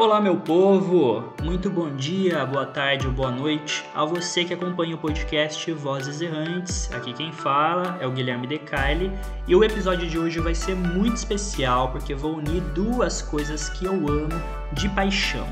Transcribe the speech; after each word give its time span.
Olá, 0.00 0.18
meu 0.18 0.34
povo! 0.34 1.30
Muito 1.42 1.68
bom 1.68 1.94
dia, 1.94 2.46
boa 2.46 2.64
tarde 2.64 3.06
ou 3.06 3.12
boa 3.12 3.30
noite 3.30 3.84
a 3.94 4.02
você 4.02 4.46
que 4.46 4.54
acompanha 4.54 4.94
o 4.94 4.98
podcast 4.98 5.70
Vozes 5.72 6.22
Errantes. 6.22 6.90
Aqui 6.94 7.12
quem 7.12 7.30
fala 7.30 7.98
é 8.00 8.06
o 8.06 8.10
Guilherme 8.10 8.46
Decaile 8.46 9.12
e 9.46 9.54
o 9.54 9.62
episódio 9.62 10.08
de 10.08 10.18
hoje 10.18 10.40
vai 10.40 10.54
ser 10.54 10.74
muito 10.74 11.16
especial 11.16 11.92
porque 11.92 12.14
vou 12.14 12.36
unir 12.36 12.62
duas 12.72 13.20
coisas 13.20 13.68
que 13.68 13.84
eu 13.84 13.92
amo 13.92 14.40
de 14.72 14.88
paixão: 14.88 15.46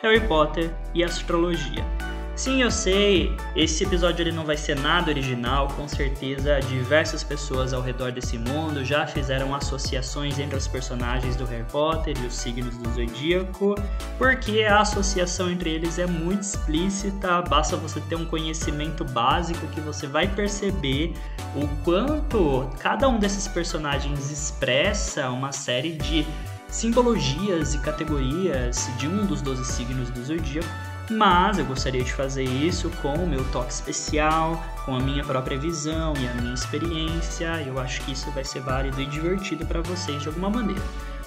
Harry 0.00 0.26
Potter 0.26 0.70
e 0.94 1.04
astrologia. 1.04 1.84
Sim, 2.40 2.62
eu 2.62 2.70
sei, 2.70 3.36
esse 3.54 3.84
episódio 3.84 4.22
ele 4.22 4.32
não 4.32 4.46
vai 4.46 4.56
ser 4.56 4.74
nada 4.74 5.10
original, 5.10 5.68
com 5.68 5.86
certeza 5.86 6.58
diversas 6.60 7.22
pessoas 7.22 7.74
ao 7.74 7.82
redor 7.82 8.12
desse 8.12 8.38
mundo 8.38 8.82
já 8.82 9.06
fizeram 9.06 9.54
associações 9.54 10.38
entre 10.38 10.56
os 10.56 10.66
personagens 10.66 11.36
do 11.36 11.44
Harry 11.44 11.66
Potter 11.70 12.16
e 12.18 12.26
os 12.26 12.34
signos 12.34 12.78
do 12.78 12.94
zodíaco, 12.94 13.74
porque 14.16 14.62
a 14.62 14.80
associação 14.80 15.50
entre 15.50 15.68
eles 15.68 15.98
é 15.98 16.06
muito 16.06 16.40
explícita, 16.40 17.42
basta 17.42 17.76
você 17.76 18.00
ter 18.00 18.16
um 18.16 18.24
conhecimento 18.24 19.04
básico 19.04 19.66
que 19.66 19.80
você 19.82 20.06
vai 20.06 20.26
perceber 20.26 21.12
o 21.54 21.68
quanto 21.84 22.70
cada 22.78 23.06
um 23.06 23.18
desses 23.18 23.46
personagens 23.48 24.30
expressa 24.30 25.28
uma 25.28 25.52
série 25.52 25.92
de 25.92 26.26
simbologias 26.68 27.74
e 27.74 27.78
categorias 27.80 28.88
de 28.96 29.06
um 29.06 29.26
dos 29.26 29.42
12 29.42 29.62
signos 29.66 30.08
do 30.08 30.24
zodíaco 30.24 30.90
mas 31.10 31.58
eu 31.58 31.64
gostaria 31.64 32.04
de 32.04 32.12
fazer 32.12 32.44
isso 32.44 32.88
com 33.02 33.12
o 33.14 33.26
meu 33.26 33.44
toque 33.50 33.72
especial, 33.72 34.62
com 34.84 34.94
a 34.94 35.00
minha 35.00 35.24
própria 35.24 35.58
visão 35.58 36.14
e 36.16 36.28
a 36.28 36.34
minha 36.34 36.54
experiência. 36.54 37.62
Eu 37.66 37.80
acho 37.80 38.00
que 38.02 38.12
isso 38.12 38.30
vai 38.30 38.44
ser 38.44 38.60
válido 38.60 39.00
e 39.00 39.06
divertido 39.06 39.66
para 39.66 39.80
vocês 39.82 40.22
de 40.22 40.28
alguma 40.28 40.48
maneira. 40.48 40.82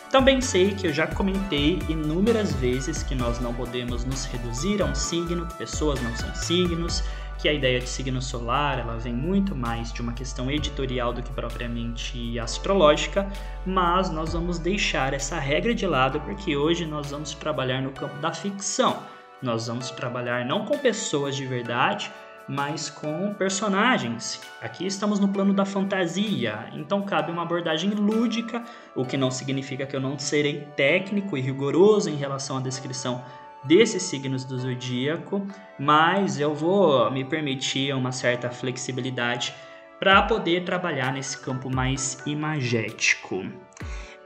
Também 0.09 0.40
sei 0.42 0.73
que 0.73 0.88
eu 0.88 0.94
já 0.94 1.08
comentei 1.08 1.80
inúmeras 1.90 2.54
vezes 2.54 3.04
que 3.04 3.16
nós 3.16 3.40
não 3.40 3.54
podemos 3.54 4.06
nos 4.06 4.25
reduzir 4.25 4.81
a 4.81 4.86
um 4.86 4.95
signo, 4.95 5.48
que 5.48 5.56
pessoas 5.56 6.02
não 6.02 6.16
são 6.16 6.34
signos, 6.36 7.03
que 7.40 7.50
a 7.50 7.53
ideia 7.53 7.80
de 7.80 7.90
signo 7.90 8.22
solar 8.22 8.80
ela 8.80 8.95
vem 8.97 9.14
muito 9.14 9.56
mais 9.56 9.92
de 9.92 10.02
uma 10.02 10.14
questão 10.14 10.50
editorial 10.50 11.12
do 11.12 11.22
que 11.22 11.31
propriamente 11.34 12.40
astrológica, 12.40 13.28
mas 13.66 14.09
nós 14.12 14.34
vamos 14.34 14.59
deixar 14.59 15.14
essa 15.14 15.40
regra 15.40 15.73
de 15.73 15.86
lado 15.88 16.22
porque 16.22 16.56
hoje 16.56 16.86
nós 16.86 17.12
vamos 17.12 17.34
trabalhar 17.34 17.81
no 17.81 17.92
campo 17.92 18.18
da 18.20 18.31
ficção 18.31 19.12
nós 19.44 19.67
vamos 19.67 19.91
trabalhar 19.91 20.45
não 20.45 20.66
com 20.66 20.77
pessoas 20.77 21.36
de 21.36 21.45
verdade, 21.45 22.11
mas 22.47 22.89
com 22.89 23.33
personagens. 23.33 24.41
Aqui 24.61 24.85
estamos 24.85 25.19
no 25.19 25.27
plano 25.27 25.53
da 25.53 25.66
fantasia, 25.66 26.67
então 26.73 27.02
cabe 27.02 27.31
uma 27.31 27.44
abordagem 27.44 27.91
lúdica, 27.91 28.63
o 28.95 29.05
que 29.05 29.17
não 29.17 29.31
significa 29.31 29.85
que 29.85 29.95
eu 29.95 30.02
não 30.02 30.17
serei 30.17 30.67
técnico 30.75 31.38
e 31.38 31.41
rigoroso 31.41 32.09
em 32.09 32.16
relação 32.16 32.58
à 32.58 32.61
descrição 32.61 33.23
desses 33.63 34.03
signos 34.03 34.44
do 34.44 34.59
zodíaco, 34.59 35.47
mas 35.80 36.39
eu 36.39 36.53
vou 36.53 37.09
me 37.11 37.23
permitir 37.23 37.94
uma 37.95 38.11
certa 38.11 38.50
flexibilidade 38.50 39.53
para 40.00 40.22
poder 40.23 40.66
trabalhar 40.66 41.13
nesse 41.13 41.38
campo 41.38 41.69
mais 41.69 42.22
imagético. 42.25 43.45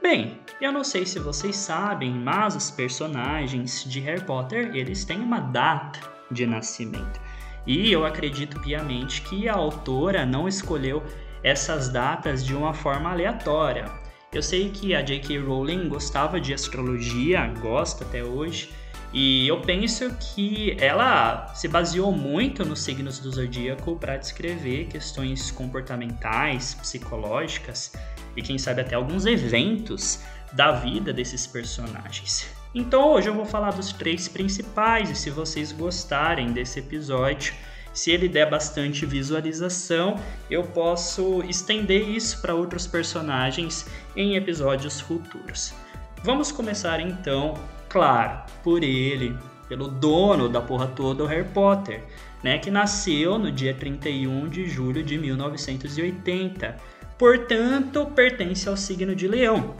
Bem, 0.00 0.38
eu 0.60 0.70
não 0.70 0.84
sei 0.84 1.04
se 1.04 1.18
vocês 1.18 1.56
sabem, 1.56 2.12
mas 2.12 2.54
os 2.54 2.70
personagens 2.70 3.84
de 3.84 3.98
Harry 4.00 4.22
Potter, 4.22 4.70
eles 4.74 5.04
têm 5.04 5.18
uma 5.18 5.40
data 5.40 6.00
de 6.30 6.46
nascimento. 6.46 7.20
E 7.66 7.90
eu 7.90 8.06
acredito 8.06 8.60
piamente 8.60 9.22
que 9.22 9.48
a 9.48 9.54
autora 9.54 10.24
não 10.24 10.46
escolheu 10.46 11.02
essas 11.42 11.88
datas 11.88 12.46
de 12.46 12.54
uma 12.54 12.72
forma 12.72 13.10
aleatória. 13.10 13.86
Eu 14.32 14.42
sei 14.42 14.70
que 14.70 14.94
a 14.94 15.02
J.K. 15.02 15.40
Rowling 15.40 15.88
gostava 15.88 16.40
de 16.40 16.54
astrologia, 16.54 17.46
gosta 17.60 18.04
até 18.04 18.22
hoje, 18.22 18.70
e 19.12 19.48
eu 19.48 19.60
penso 19.62 20.14
que 20.16 20.76
ela 20.78 21.52
se 21.54 21.66
baseou 21.66 22.12
muito 22.12 22.64
nos 22.64 22.80
signos 22.80 23.18
do 23.18 23.30
zodíaco 23.30 23.96
para 23.96 24.16
descrever 24.16 24.86
questões 24.86 25.50
comportamentais, 25.50 26.74
psicológicas 26.74 27.92
e 28.36 28.42
quem 28.42 28.58
sabe 28.58 28.80
até 28.80 28.94
alguns 28.94 29.26
eventos 29.26 30.20
da 30.52 30.72
vida 30.72 31.12
desses 31.12 31.46
personagens. 31.46 32.48
Então 32.74 33.12
hoje 33.12 33.28
eu 33.28 33.34
vou 33.34 33.44
falar 33.44 33.72
dos 33.72 33.92
três 33.92 34.28
principais 34.28 35.10
e 35.10 35.14
se 35.14 35.30
vocês 35.30 35.72
gostarem 35.72 36.52
desse 36.52 36.78
episódio, 36.78 37.54
se 37.92 38.10
ele 38.10 38.28
der 38.28 38.48
bastante 38.48 39.04
visualização, 39.06 40.16
eu 40.50 40.62
posso 40.62 41.42
estender 41.42 42.08
isso 42.08 42.40
para 42.40 42.54
outros 42.54 42.86
personagens 42.86 43.86
em 44.14 44.36
episódios 44.36 45.00
futuros. 45.00 45.74
Vamos 46.22 46.52
começar 46.52 47.00
então, 47.00 47.54
claro, 47.88 48.42
por 48.62 48.84
ele, 48.84 49.36
pelo 49.68 49.88
dono 49.88 50.48
da 50.48 50.60
porra 50.60 50.86
toda, 50.86 51.24
o 51.24 51.26
Harry 51.26 51.48
Potter, 51.48 52.04
né, 52.42 52.58
que 52.58 52.70
nasceu 52.70 53.38
no 53.38 53.50
dia 53.50 53.74
31 53.74 54.48
de 54.48 54.68
julho 54.68 55.02
de 55.02 55.18
1980 55.18 56.76
portanto, 57.18 58.06
pertence 58.14 58.68
ao 58.68 58.76
signo 58.76 59.14
de 59.14 59.26
Leão. 59.26 59.76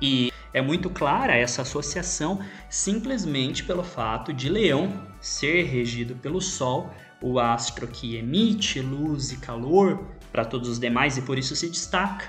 E 0.00 0.30
é 0.52 0.60
muito 0.60 0.90
clara 0.90 1.34
essa 1.34 1.62
associação 1.62 2.38
simplesmente 2.68 3.64
pelo 3.64 3.82
fato 3.82 4.32
de 4.32 4.48
Leão 4.48 5.06
ser 5.20 5.64
regido 5.64 6.14
pelo 6.16 6.40
Sol, 6.40 6.90
o 7.22 7.38
astro 7.38 7.88
que 7.88 8.16
emite 8.16 8.80
luz 8.80 9.32
e 9.32 9.38
calor 9.38 10.06
para 10.30 10.44
todos 10.44 10.68
os 10.68 10.78
demais 10.78 11.16
e 11.16 11.22
por 11.22 11.38
isso 11.38 11.56
se 11.56 11.68
destaca, 11.68 12.26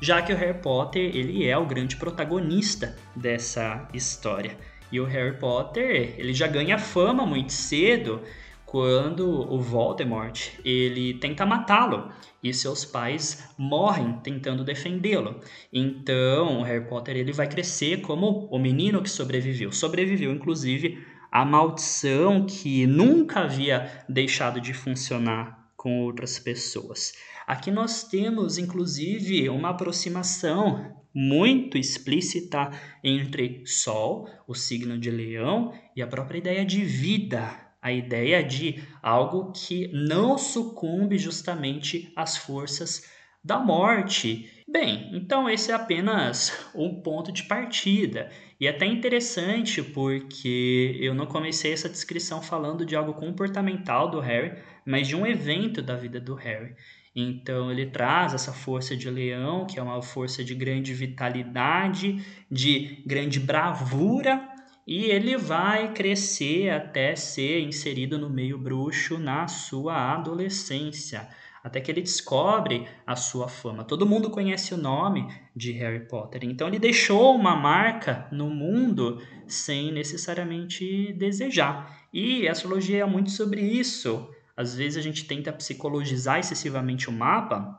já 0.00 0.22
que 0.22 0.32
o 0.32 0.36
Harry 0.36 0.58
Potter 0.60 1.14
ele 1.14 1.44
é 1.44 1.58
o 1.58 1.66
grande 1.66 1.96
protagonista 1.96 2.96
dessa 3.16 3.88
história. 3.92 4.56
E 4.92 5.00
o 5.00 5.04
Harry 5.04 5.36
Potter 5.36 6.14
ele 6.16 6.32
já 6.32 6.46
ganha 6.46 6.78
fama 6.78 7.26
muito 7.26 7.52
cedo 7.52 8.22
quando 8.68 9.26
o 9.50 9.58
Voldemort 9.58 10.50
ele 10.62 11.14
tenta 11.14 11.46
matá-lo 11.46 12.12
e 12.42 12.52
seus 12.52 12.84
pais 12.84 13.48
morrem 13.56 14.20
tentando 14.22 14.62
defendê-lo. 14.62 15.40
Então, 15.72 16.60
Harry 16.60 16.86
Potter 16.86 17.16
ele 17.16 17.32
vai 17.32 17.48
crescer 17.48 18.02
como 18.02 18.46
o 18.50 18.58
menino 18.58 19.02
que 19.02 19.08
sobreviveu. 19.08 19.72
Sobreviveu 19.72 20.30
inclusive 20.34 21.02
à 21.32 21.46
maldição 21.46 22.44
que 22.44 22.86
nunca 22.86 23.40
havia 23.40 24.04
deixado 24.06 24.60
de 24.60 24.74
funcionar 24.74 25.70
com 25.74 26.02
outras 26.02 26.38
pessoas. 26.38 27.14
Aqui 27.46 27.70
nós 27.70 28.04
temos 28.04 28.58
inclusive 28.58 29.48
uma 29.48 29.70
aproximação 29.70 30.94
muito 31.14 31.78
explícita 31.78 32.70
entre 33.02 33.62
Sol, 33.64 34.28
o 34.46 34.54
signo 34.54 34.98
de 34.98 35.10
Leão, 35.10 35.72
e 35.96 36.02
a 36.02 36.06
própria 36.06 36.38
ideia 36.38 36.66
de 36.66 36.84
vida 36.84 37.67
a 37.80 37.92
ideia 37.92 38.42
de 38.42 38.82
algo 39.02 39.52
que 39.52 39.90
não 39.92 40.36
sucumbe 40.36 41.16
justamente 41.18 42.12
às 42.16 42.36
forças 42.36 43.04
da 43.42 43.58
morte. 43.58 44.50
Bem, 44.68 45.10
então 45.14 45.48
esse 45.48 45.70
é 45.70 45.74
apenas 45.74 46.70
um 46.74 47.00
ponto 47.00 47.32
de 47.32 47.44
partida. 47.44 48.30
E 48.60 48.66
é 48.66 48.70
até 48.70 48.84
interessante 48.84 49.82
porque 49.82 50.98
eu 51.00 51.14
não 51.14 51.26
comecei 51.26 51.72
essa 51.72 51.88
descrição 51.88 52.42
falando 52.42 52.84
de 52.84 52.96
algo 52.96 53.14
comportamental 53.14 54.10
do 54.10 54.20
Harry, 54.20 54.58
mas 54.84 55.06
de 55.06 55.16
um 55.16 55.26
evento 55.26 55.80
da 55.80 55.94
vida 55.96 56.20
do 56.20 56.34
Harry. 56.34 56.74
Então 57.14 57.70
ele 57.70 57.86
traz 57.86 58.34
essa 58.34 58.52
força 58.52 58.96
de 58.96 59.08
leão, 59.08 59.66
que 59.66 59.78
é 59.78 59.82
uma 59.82 60.02
força 60.02 60.44
de 60.44 60.54
grande 60.54 60.92
vitalidade, 60.92 62.24
de 62.50 63.02
grande 63.06 63.40
bravura, 63.40 64.46
e 64.88 65.04
ele 65.04 65.36
vai 65.36 65.92
crescer 65.92 66.70
até 66.70 67.14
ser 67.14 67.60
inserido 67.60 68.18
no 68.18 68.30
meio 68.30 68.56
bruxo 68.56 69.18
na 69.18 69.46
sua 69.46 70.14
adolescência, 70.14 71.28
até 71.62 71.78
que 71.78 71.90
ele 71.90 72.00
descobre 72.00 72.88
a 73.06 73.14
sua 73.14 73.48
fama. 73.48 73.84
Todo 73.84 74.06
mundo 74.06 74.30
conhece 74.30 74.72
o 74.72 74.78
nome 74.78 75.28
de 75.54 75.72
Harry 75.72 76.08
Potter, 76.08 76.42
então 76.42 76.66
ele 76.66 76.78
deixou 76.78 77.36
uma 77.36 77.54
marca 77.54 78.26
no 78.32 78.48
mundo 78.48 79.20
sem 79.46 79.92
necessariamente 79.92 81.12
desejar. 81.12 82.08
E 82.10 82.48
a 82.48 82.52
astrologia 82.52 83.02
é 83.02 83.04
muito 83.04 83.30
sobre 83.30 83.60
isso. 83.60 84.26
Às 84.56 84.74
vezes 84.74 84.96
a 84.96 85.02
gente 85.02 85.26
tenta 85.26 85.52
psicologizar 85.52 86.38
excessivamente 86.38 87.10
o 87.10 87.12
mapa, 87.12 87.78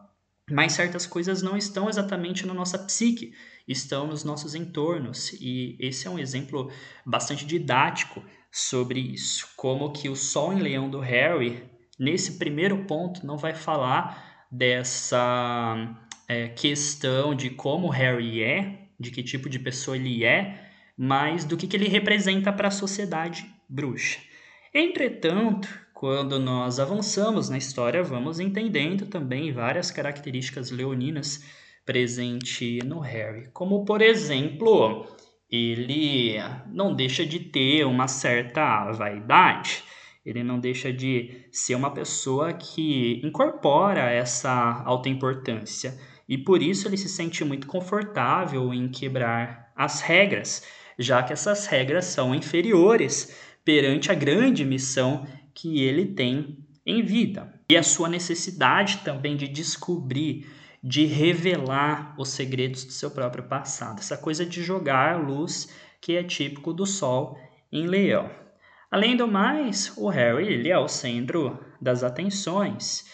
mas 0.51 0.73
certas 0.73 1.07
coisas 1.07 1.41
não 1.41 1.57
estão 1.57 1.89
exatamente 1.89 2.45
na 2.45 2.53
nossa 2.53 2.77
psique 2.77 3.33
estão 3.69 4.07
nos 4.07 4.23
nossos 4.23 4.55
entornos. 4.55 5.31
E 5.33 5.77
esse 5.79 6.07
é 6.07 6.09
um 6.09 6.19
exemplo 6.19 6.71
bastante 7.05 7.45
didático 7.45 8.23
sobre 8.51 8.99
isso. 8.99 9.47
Como 9.55 9.91
que 9.91 10.09
o 10.09 10.15
Sol 10.15 10.51
em 10.51 10.59
Leão 10.59 10.89
do 10.89 10.99
Harry, 10.99 11.63
nesse 11.97 12.39
primeiro 12.39 12.85
ponto, 12.85 13.25
não 13.25 13.37
vai 13.37 13.53
falar 13.53 14.47
dessa 14.51 15.95
é, 16.27 16.47
questão 16.47 17.35
de 17.35 17.51
como 17.51 17.89
Harry 17.89 18.41
é, 18.41 18.87
de 18.99 19.11
que 19.11 19.21
tipo 19.21 19.47
de 19.47 19.59
pessoa 19.59 19.95
ele 19.95 20.25
é, 20.25 20.67
mas 20.97 21.45
do 21.45 21.55
que, 21.55 21.67
que 21.67 21.77
ele 21.77 21.87
representa 21.87 22.51
para 22.51 22.67
a 22.67 22.71
sociedade 22.71 23.45
bruxa. 23.69 24.19
Entretanto, 24.73 25.69
quando 25.93 26.39
nós 26.39 26.79
avançamos 26.79 27.49
na 27.49 27.57
história, 27.57 28.03
vamos 28.03 28.39
entendendo 28.39 29.05
também 29.05 29.51
várias 29.51 29.91
características 29.91 30.71
leoninas 30.71 31.43
presente 31.89 32.77
no 32.85 32.99
Harry, 32.99 33.49
como 33.51 33.83
por 33.83 33.99
exemplo 33.99 35.07
ele 35.49 36.35
não 36.71 36.93
deixa 36.93 37.25
de 37.25 37.39
ter 37.39 37.83
uma 37.83 38.07
certa 38.07 38.91
vaidade. 38.91 39.83
Ele 40.23 40.43
não 40.43 40.59
deixa 40.59 40.93
de 40.93 41.47
ser 41.51 41.73
uma 41.73 41.89
pessoa 41.89 42.53
que 42.53 43.19
incorpora 43.23 44.11
essa 44.11 44.83
alta 44.85 45.09
importância. 45.09 45.97
E 46.27 46.37
por 46.37 46.61
isso 46.61 46.87
ele 46.87 46.95
se 46.95 47.09
sente 47.09 47.43
muito 47.43 47.65
confortável 47.65 48.71
em 48.71 48.87
quebrar 48.87 49.71
as 49.75 49.99
regras, 49.99 50.63
já 50.99 51.23
que 51.23 51.33
essas 51.33 51.65
regras 51.65 52.05
são 52.05 52.35
inferiores 52.35 53.35
perante 53.65 54.11
a 54.11 54.13
grande 54.13 54.63
missão 54.63 55.25
que 55.55 55.81
ele 55.81 56.05
tem 56.05 56.59
em 56.85 57.01
vida. 57.01 57.51
E 57.67 57.75
a 57.75 57.81
sua 57.81 58.07
necessidade 58.07 58.99
também 59.03 59.35
de 59.35 59.47
descobrir, 59.47 60.45
de 60.83 61.05
revelar 61.05 62.15
os 62.17 62.29
segredos 62.29 62.85
do 62.85 62.91
seu 62.91 63.11
próprio 63.11 63.43
passado. 63.43 63.99
Essa 63.99 64.17
coisa 64.17 64.45
de 64.45 64.63
jogar 64.63 65.21
luz 65.21 65.69
que 66.01 66.15
é 66.15 66.23
típico 66.23 66.73
do 66.73 66.85
Sol 66.85 67.37
em 67.71 67.85
Leão. 67.85 68.29
Além 68.89 69.15
do 69.15 69.27
mais, 69.27 69.93
o 69.97 70.07
Harry 70.07 70.47
ele 70.47 70.69
é 70.69 70.77
o 70.77 70.87
centro 70.87 71.59
das 71.79 72.03
atenções 72.03 73.05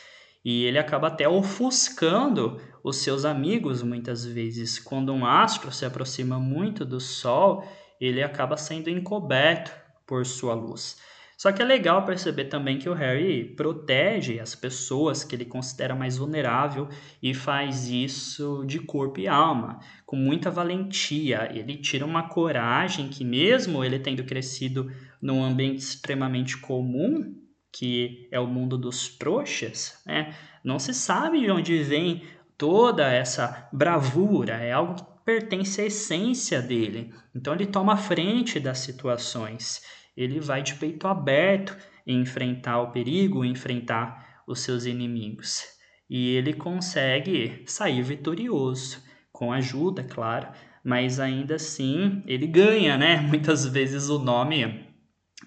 e 0.44 0.64
ele 0.64 0.78
acaba 0.78 1.08
até 1.08 1.28
ofuscando 1.28 2.62
os 2.84 2.98
seus 2.98 3.26
amigos 3.26 3.82
muitas 3.82 4.24
vezes. 4.24 4.78
Quando 4.78 5.12
um 5.12 5.26
astro 5.26 5.72
se 5.72 5.86
aproxima 5.86 6.40
muito 6.40 6.86
do 6.86 7.00
Sol, 7.00 7.68
ele 8.00 8.22
acaba 8.22 8.56
sendo 8.56 8.90
encoberto 8.90 9.72
por 10.06 10.26
sua 10.26 10.54
luz. 10.54 10.98
Só 11.38 11.52
que 11.52 11.62
é 11.62 11.66
legal 11.66 12.06
perceber 12.06 12.46
também 12.46 12.80
que 12.80 12.88
o 12.88 12.94
Harry 12.94 13.54
protege 13.56 14.40
as 14.40 14.56
pessoas 14.56 15.24
que 15.24 15.36
ele 15.36 15.46
considera 15.46 15.94
mais 15.94 16.18
vulnerável 16.18 16.88
e 17.22 17.34
faz 17.34 17.90
isso 17.90 18.64
de 18.66 18.80
corpo 18.80 19.20
e 19.20 19.28
alma, 19.28 19.80
com 20.06 20.16
muita 20.16 20.50
valentia. 20.50 21.50
Ele 21.54 21.76
tira 21.76 22.06
uma 22.06 22.30
coragem 22.30 23.10
que, 23.10 23.26
mesmo 23.26 23.84
ele 23.84 24.00
tendo 24.00 24.24
crescido 24.24 24.90
num 25.22 25.44
ambiente 25.44 25.80
extremamente 25.80 26.58
comum, 26.58 27.36
que 27.72 28.30
é 28.32 28.40
o 28.40 28.48
mundo 28.48 28.78
dos 28.78 29.10
trouxas, 29.18 30.02
né? 30.06 30.34
não 30.64 30.80
se 30.80 30.94
sabe 30.94 31.42
de 31.42 31.52
onde 31.52 31.84
vem 31.84 32.24
toda 32.58 33.12
essa 33.12 33.68
bravura, 33.74 34.54
é 34.54 34.72
algo 34.72 34.96
que 34.96 35.04
pertence 35.26 35.82
à 35.82 35.86
essência 35.86 36.62
dele. 36.62 37.14
Então 37.36 37.54
ele 37.54 37.66
toma 37.66 37.98
frente 37.98 38.60
das 38.60 38.80
situações 38.80 39.82
ele 40.16 40.40
vai 40.40 40.62
de 40.62 40.76
peito 40.76 41.08
aberto 41.08 41.76
enfrentar 42.06 42.82
o 42.82 42.92
perigo, 42.92 43.44
enfrentar 43.44 44.44
os 44.48 44.60
seus 44.60 44.86
inimigos. 44.86 45.64
E 46.10 46.36
ele 46.36 46.54
consegue 46.54 47.64
sair 47.66 48.02
vitorioso, 48.04 49.04
com 49.32 49.52
ajuda, 49.52 50.04
claro, 50.04 50.48
mas 50.84 51.20
ainda 51.20 51.56
assim 51.56 52.24
ele 52.28 52.48
ganha, 52.48 52.98
né? 52.98 53.18
Muitas 53.28 53.66
vezes 53.66 54.08
o 54.08 54.20
nome 54.20 54.86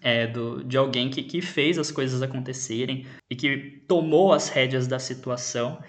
é 0.02 0.26
do, 0.26 0.64
de 0.64 0.76
alguém 0.76 1.08
que, 1.08 1.22
que 1.22 1.40
fez 1.40 1.78
as 1.78 1.90
coisas 1.90 2.22
acontecerem 2.22 3.06
e 3.30 3.36
que 3.36 3.84
tomou 3.88 4.32
as 4.32 4.48
rédeas 4.48 4.86
da 4.86 4.98
situação, 4.98 5.80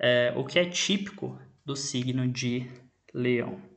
é, 0.00 0.32
o 0.36 0.44
que 0.44 0.58
é 0.58 0.64
típico 0.64 1.38
do 1.64 1.76
signo 1.76 2.26
de 2.26 2.66
Leão. 3.12 3.73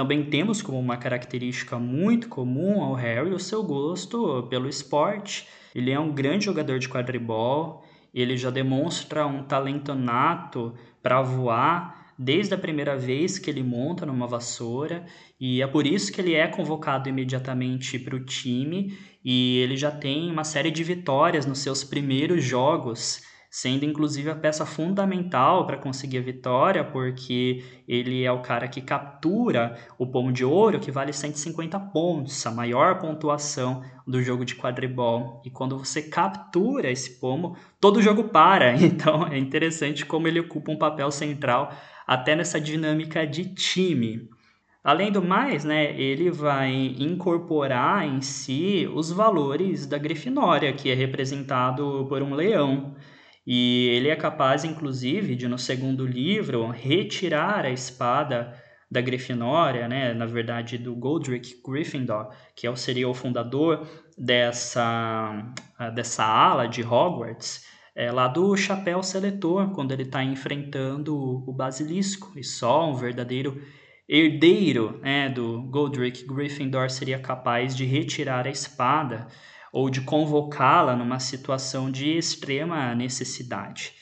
Também 0.00 0.24
temos 0.24 0.62
como 0.62 0.80
uma 0.80 0.96
característica 0.96 1.78
muito 1.78 2.26
comum 2.26 2.82
ao 2.82 2.94
Harry 2.94 3.34
o 3.34 3.38
seu 3.38 3.62
gosto 3.62 4.44
pelo 4.44 4.66
esporte. 4.66 5.46
Ele 5.74 5.90
é 5.90 6.00
um 6.00 6.10
grande 6.10 6.46
jogador 6.46 6.78
de 6.78 6.88
quadribol, 6.88 7.84
ele 8.14 8.34
já 8.34 8.48
demonstra 8.48 9.26
um 9.26 9.42
talento 9.42 9.94
nato 9.94 10.72
para 11.02 11.20
voar 11.20 12.14
desde 12.18 12.54
a 12.54 12.56
primeira 12.56 12.96
vez 12.96 13.38
que 13.38 13.50
ele 13.50 13.62
monta 13.62 14.06
numa 14.06 14.26
vassoura, 14.26 15.04
e 15.38 15.60
é 15.60 15.66
por 15.66 15.86
isso 15.86 16.10
que 16.10 16.22
ele 16.22 16.32
é 16.32 16.46
convocado 16.46 17.10
imediatamente 17.10 17.98
para 17.98 18.16
o 18.16 18.24
time 18.24 18.96
e 19.22 19.58
ele 19.58 19.76
já 19.76 19.90
tem 19.90 20.30
uma 20.30 20.44
série 20.44 20.70
de 20.70 20.82
vitórias 20.82 21.44
nos 21.44 21.58
seus 21.58 21.84
primeiros 21.84 22.42
jogos 22.42 23.20
sendo 23.50 23.84
inclusive 23.84 24.30
a 24.30 24.34
peça 24.36 24.64
fundamental 24.64 25.66
para 25.66 25.76
conseguir 25.76 26.18
a 26.18 26.22
vitória, 26.22 26.84
porque 26.84 27.64
ele 27.88 28.22
é 28.22 28.30
o 28.30 28.42
cara 28.42 28.68
que 28.68 28.80
captura 28.80 29.76
o 29.98 30.06
pomo 30.06 30.30
de 30.30 30.44
ouro, 30.44 30.78
que 30.78 30.92
vale 30.92 31.12
150 31.12 31.78
pontos, 31.80 32.46
a 32.46 32.52
maior 32.52 33.00
pontuação 33.00 33.82
do 34.06 34.22
jogo 34.22 34.44
de 34.44 34.54
quadribol. 34.54 35.42
E 35.44 35.50
quando 35.50 35.76
você 35.76 36.00
captura 36.02 36.90
esse 36.92 37.18
pomo, 37.18 37.56
todo 37.80 37.96
o 37.96 38.02
jogo 38.02 38.24
para. 38.24 38.76
Então 38.80 39.26
é 39.26 39.38
interessante 39.38 40.06
como 40.06 40.28
ele 40.28 40.40
ocupa 40.40 40.70
um 40.70 40.78
papel 40.78 41.10
central 41.10 41.72
até 42.06 42.36
nessa 42.36 42.60
dinâmica 42.60 43.26
de 43.26 43.52
time. 43.54 44.28
Além 44.82 45.12
do 45.12 45.20
mais, 45.20 45.64
né, 45.64 45.94
ele 46.00 46.30
vai 46.30 46.72
incorporar 46.98 48.06
em 48.06 48.20
si 48.20 48.88
os 48.94 49.10
valores 49.10 49.86
da 49.86 49.98
Grifinória, 49.98 50.72
que 50.72 50.90
é 50.90 50.94
representado 50.94 52.06
por 52.08 52.22
um 52.22 52.34
leão. 52.34 52.94
E 53.52 53.88
ele 53.88 54.08
é 54.08 54.14
capaz, 54.14 54.64
inclusive, 54.64 55.34
de 55.34 55.48
no 55.48 55.58
segundo 55.58 56.06
livro 56.06 56.68
retirar 56.70 57.64
a 57.64 57.70
espada 57.70 58.54
da 58.88 59.00
Grifinória, 59.00 59.88
né? 59.88 60.14
na 60.14 60.24
verdade 60.24 60.78
do 60.78 60.94
Godric 60.94 61.60
Gryffindor, 61.60 62.30
que 62.54 62.68
é 62.68 62.76
seria 62.76 63.08
o 63.08 63.12
fundador 63.12 63.88
dessa, 64.16 65.52
dessa 65.96 66.24
ala 66.24 66.68
de 66.68 66.84
Hogwarts, 66.84 67.66
é, 67.92 68.12
lá 68.12 68.28
do 68.28 68.56
Chapéu 68.56 69.02
Seletor, 69.02 69.72
quando 69.72 69.90
ele 69.90 70.04
está 70.04 70.22
enfrentando 70.22 71.18
o 71.44 71.52
Basilisco, 71.52 72.38
e 72.38 72.44
só 72.44 72.88
um 72.88 72.94
verdadeiro 72.94 73.60
herdeiro 74.08 75.00
né, 75.02 75.28
do 75.28 75.62
Godric 75.62 76.24
Gryffindor 76.24 76.88
seria 76.88 77.18
capaz 77.18 77.74
de 77.74 77.84
retirar 77.84 78.46
a 78.46 78.50
espada 78.50 79.26
ou 79.72 79.90
de 79.90 80.00
convocá-la 80.00 80.96
numa 80.96 81.18
situação 81.18 81.90
de 81.90 82.16
extrema 82.16 82.94
necessidade. 82.94 83.92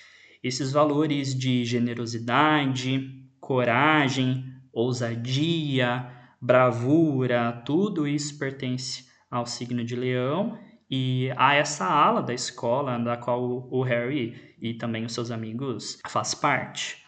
Esses 0.43 0.73
valores 0.73 1.35
de 1.35 1.65
generosidade, 1.65 3.29
coragem, 3.41 4.45
ousadia, 4.73 6.11
bravura, 6.41 7.63
tudo 7.65 8.07
isso 8.07 8.39
pertence 8.39 9.07
ao 9.31 9.47
signo 9.47 9.85
de 9.85 9.97
Leão 9.97 10.59
e 10.91 11.31
a 11.37 11.55
essa 11.55 11.85
ala 11.85 12.23
da 12.23 12.33
escola 12.33 12.99
da 12.99 13.17
qual 13.17 13.69
o 13.71 13.83
Harry 13.83 14.57
e 14.61 14.75
também 14.75 15.05
os 15.05 15.13
seus 15.13 15.31
amigos 15.31 15.99
faz 16.07 16.35
parte. 16.35 17.08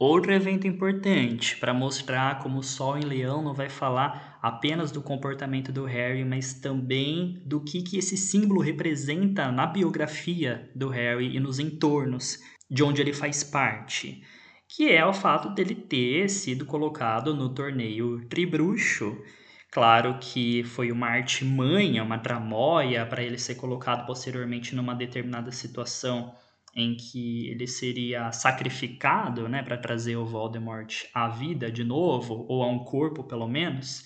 Outro 0.00 0.32
evento 0.32 0.64
importante 0.64 1.56
para 1.56 1.74
mostrar 1.74 2.38
como 2.38 2.60
o 2.60 2.62
Sol 2.62 2.96
em 2.96 3.02
Leão 3.02 3.42
não 3.42 3.52
vai 3.52 3.68
falar 3.68 4.38
apenas 4.40 4.92
do 4.92 5.02
comportamento 5.02 5.72
do 5.72 5.84
Harry, 5.86 6.24
mas 6.24 6.54
também 6.54 7.42
do 7.44 7.60
que, 7.60 7.82
que 7.82 7.98
esse 7.98 8.16
símbolo 8.16 8.60
representa 8.60 9.50
na 9.50 9.66
biografia 9.66 10.70
do 10.72 10.88
Harry 10.88 11.34
e 11.34 11.40
nos 11.40 11.58
entornos 11.58 12.38
de 12.70 12.84
onde 12.84 13.00
ele 13.00 13.12
faz 13.12 13.42
parte, 13.42 14.22
que 14.68 14.88
é 14.88 15.04
o 15.04 15.12
fato 15.12 15.52
dele 15.52 15.74
ter 15.74 16.30
sido 16.30 16.64
colocado 16.64 17.34
no 17.34 17.52
torneio 17.52 18.24
Tribruxo. 18.28 19.20
Claro 19.68 20.20
que 20.20 20.62
foi 20.62 20.92
uma 20.92 21.08
artimanha, 21.08 22.04
uma 22.04 22.18
tramóia 22.18 23.04
para 23.04 23.24
ele 23.24 23.36
ser 23.36 23.56
colocado 23.56 24.06
posteriormente 24.06 24.76
numa 24.76 24.94
determinada 24.94 25.50
situação 25.50 26.32
em 26.74 26.94
que 26.94 27.48
ele 27.48 27.66
seria 27.66 28.30
sacrificado, 28.32 29.48
né, 29.48 29.62
para 29.62 29.76
trazer 29.76 30.16
o 30.16 30.26
Voldemort 30.26 31.04
à 31.14 31.28
vida 31.28 31.70
de 31.70 31.84
novo 31.84 32.46
ou 32.48 32.62
a 32.62 32.68
um 32.68 32.84
corpo 32.84 33.24
pelo 33.24 33.48
menos. 33.48 34.04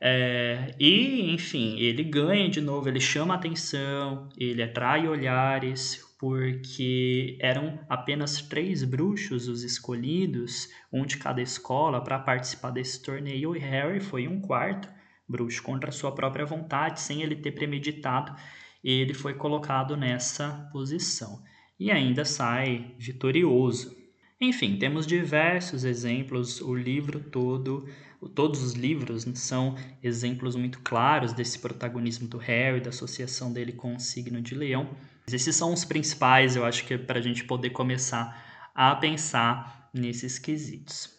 É, 0.00 0.74
e, 0.80 1.32
enfim, 1.32 1.78
ele 1.78 2.02
ganha 2.02 2.48
de 2.48 2.60
novo, 2.60 2.88
ele 2.88 3.00
chama 3.00 3.34
atenção, 3.34 4.28
ele 4.36 4.60
atrai 4.60 5.06
olhares, 5.06 6.04
porque 6.18 7.38
eram 7.40 7.78
apenas 7.88 8.42
três 8.42 8.82
bruxos 8.82 9.46
os 9.46 9.62
escolhidos, 9.62 10.68
um 10.92 11.06
de 11.06 11.18
cada 11.18 11.40
escola, 11.40 12.02
para 12.02 12.18
participar 12.18 12.70
desse 12.70 13.00
torneio, 13.00 13.54
e 13.54 13.60
Harry 13.60 14.00
foi 14.00 14.26
um 14.26 14.40
quarto 14.40 14.88
bruxo 15.28 15.62
contra 15.62 15.92
sua 15.92 16.12
própria 16.12 16.44
vontade, 16.44 17.00
sem 17.00 17.22
ele 17.22 17.36
ter 17.36 17.52
premeditado, 17.52 18.34
ele 18.82 19.14
foi 19.14 19.34
colocado 19.34 19.96
nessa 19.96 20.68
posição 20.72 21.40
e 21.82 21.90
ainda 21.90 22.24
sai 22.24 22.94
vitorioso. 22.96 23.96
Enfim, 24.40 24.76
temos 24.76 25.04
diversos 25.04 25.82
exemplos, 25.82 26.60
o 26.60 26.72
livro 26.72 27.18
todo, 27.18 27.88
todos 28.36 28.62
os 28.62 28.74
livros 28.74 29.26
são 29.34 29.74
exemplos 30.00 30.54
muito 30.54 30.78
claros 30.78 31.32
desse 31.32 31.58
protagonismo 31.58 32.28
do 32.28 32.38
Harry, 32.38 32.80
da 32.80 32.90
associação 32.90 33.52
dele 33.52 33.72
com 33.72 33.96
o 33.96 34.00
signo 34.00 34.40
de 34.40 34.54
Leão. 34.54 34.90
Esses 35.26 35.56
são 35.56 35.72
os 35.72 35.84
principais, 35.84 36.54
eu 36.54 36.64
acho 36.64 36.86
que 36.86 36.94
é 36.94 36.98
para 36.98 37.18
a 37.18 37.22
gente 37.22 37.42
poder 37.42 37.70
começar 37.70 38.70
a 38.72 38.94
pensar 38.94 39.90
nesses 39.92 40.38
quesitos. 40.38 41.10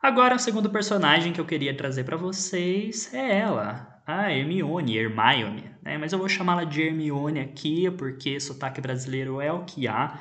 Agora, 0.00 0.36
o 0.36 0.38
segundo 0.38 0.70
personagem 0.70 1.32
que 1.32 1.40
eu 1.40 1.44
queria 1.44 1.76
trazer 1.76 2.04
para 2.04 2.16
vocês 2.16 3.12
é 3.12 3.40
ela, 3.40 3.97
a 4.08 4.32
Hermione, 4.32 4.96
Hermione, 4.96 5.64
né? 5.82 5.98
mas 5.98 6.14
eu 6.14 6.18
vou 6.18 6.30
chamá-la 6.30 6.64
de 6.64 6.80
Hermione 6.80 7.40
aqui 7.40 7.90
porque 7.90 8.40
sotaque 8.40 8.80
brasileiro 8.80 9.38
é 9.38 9.52
o 9.52 9.64
que 9.64 9.86
há. 9.86 10.18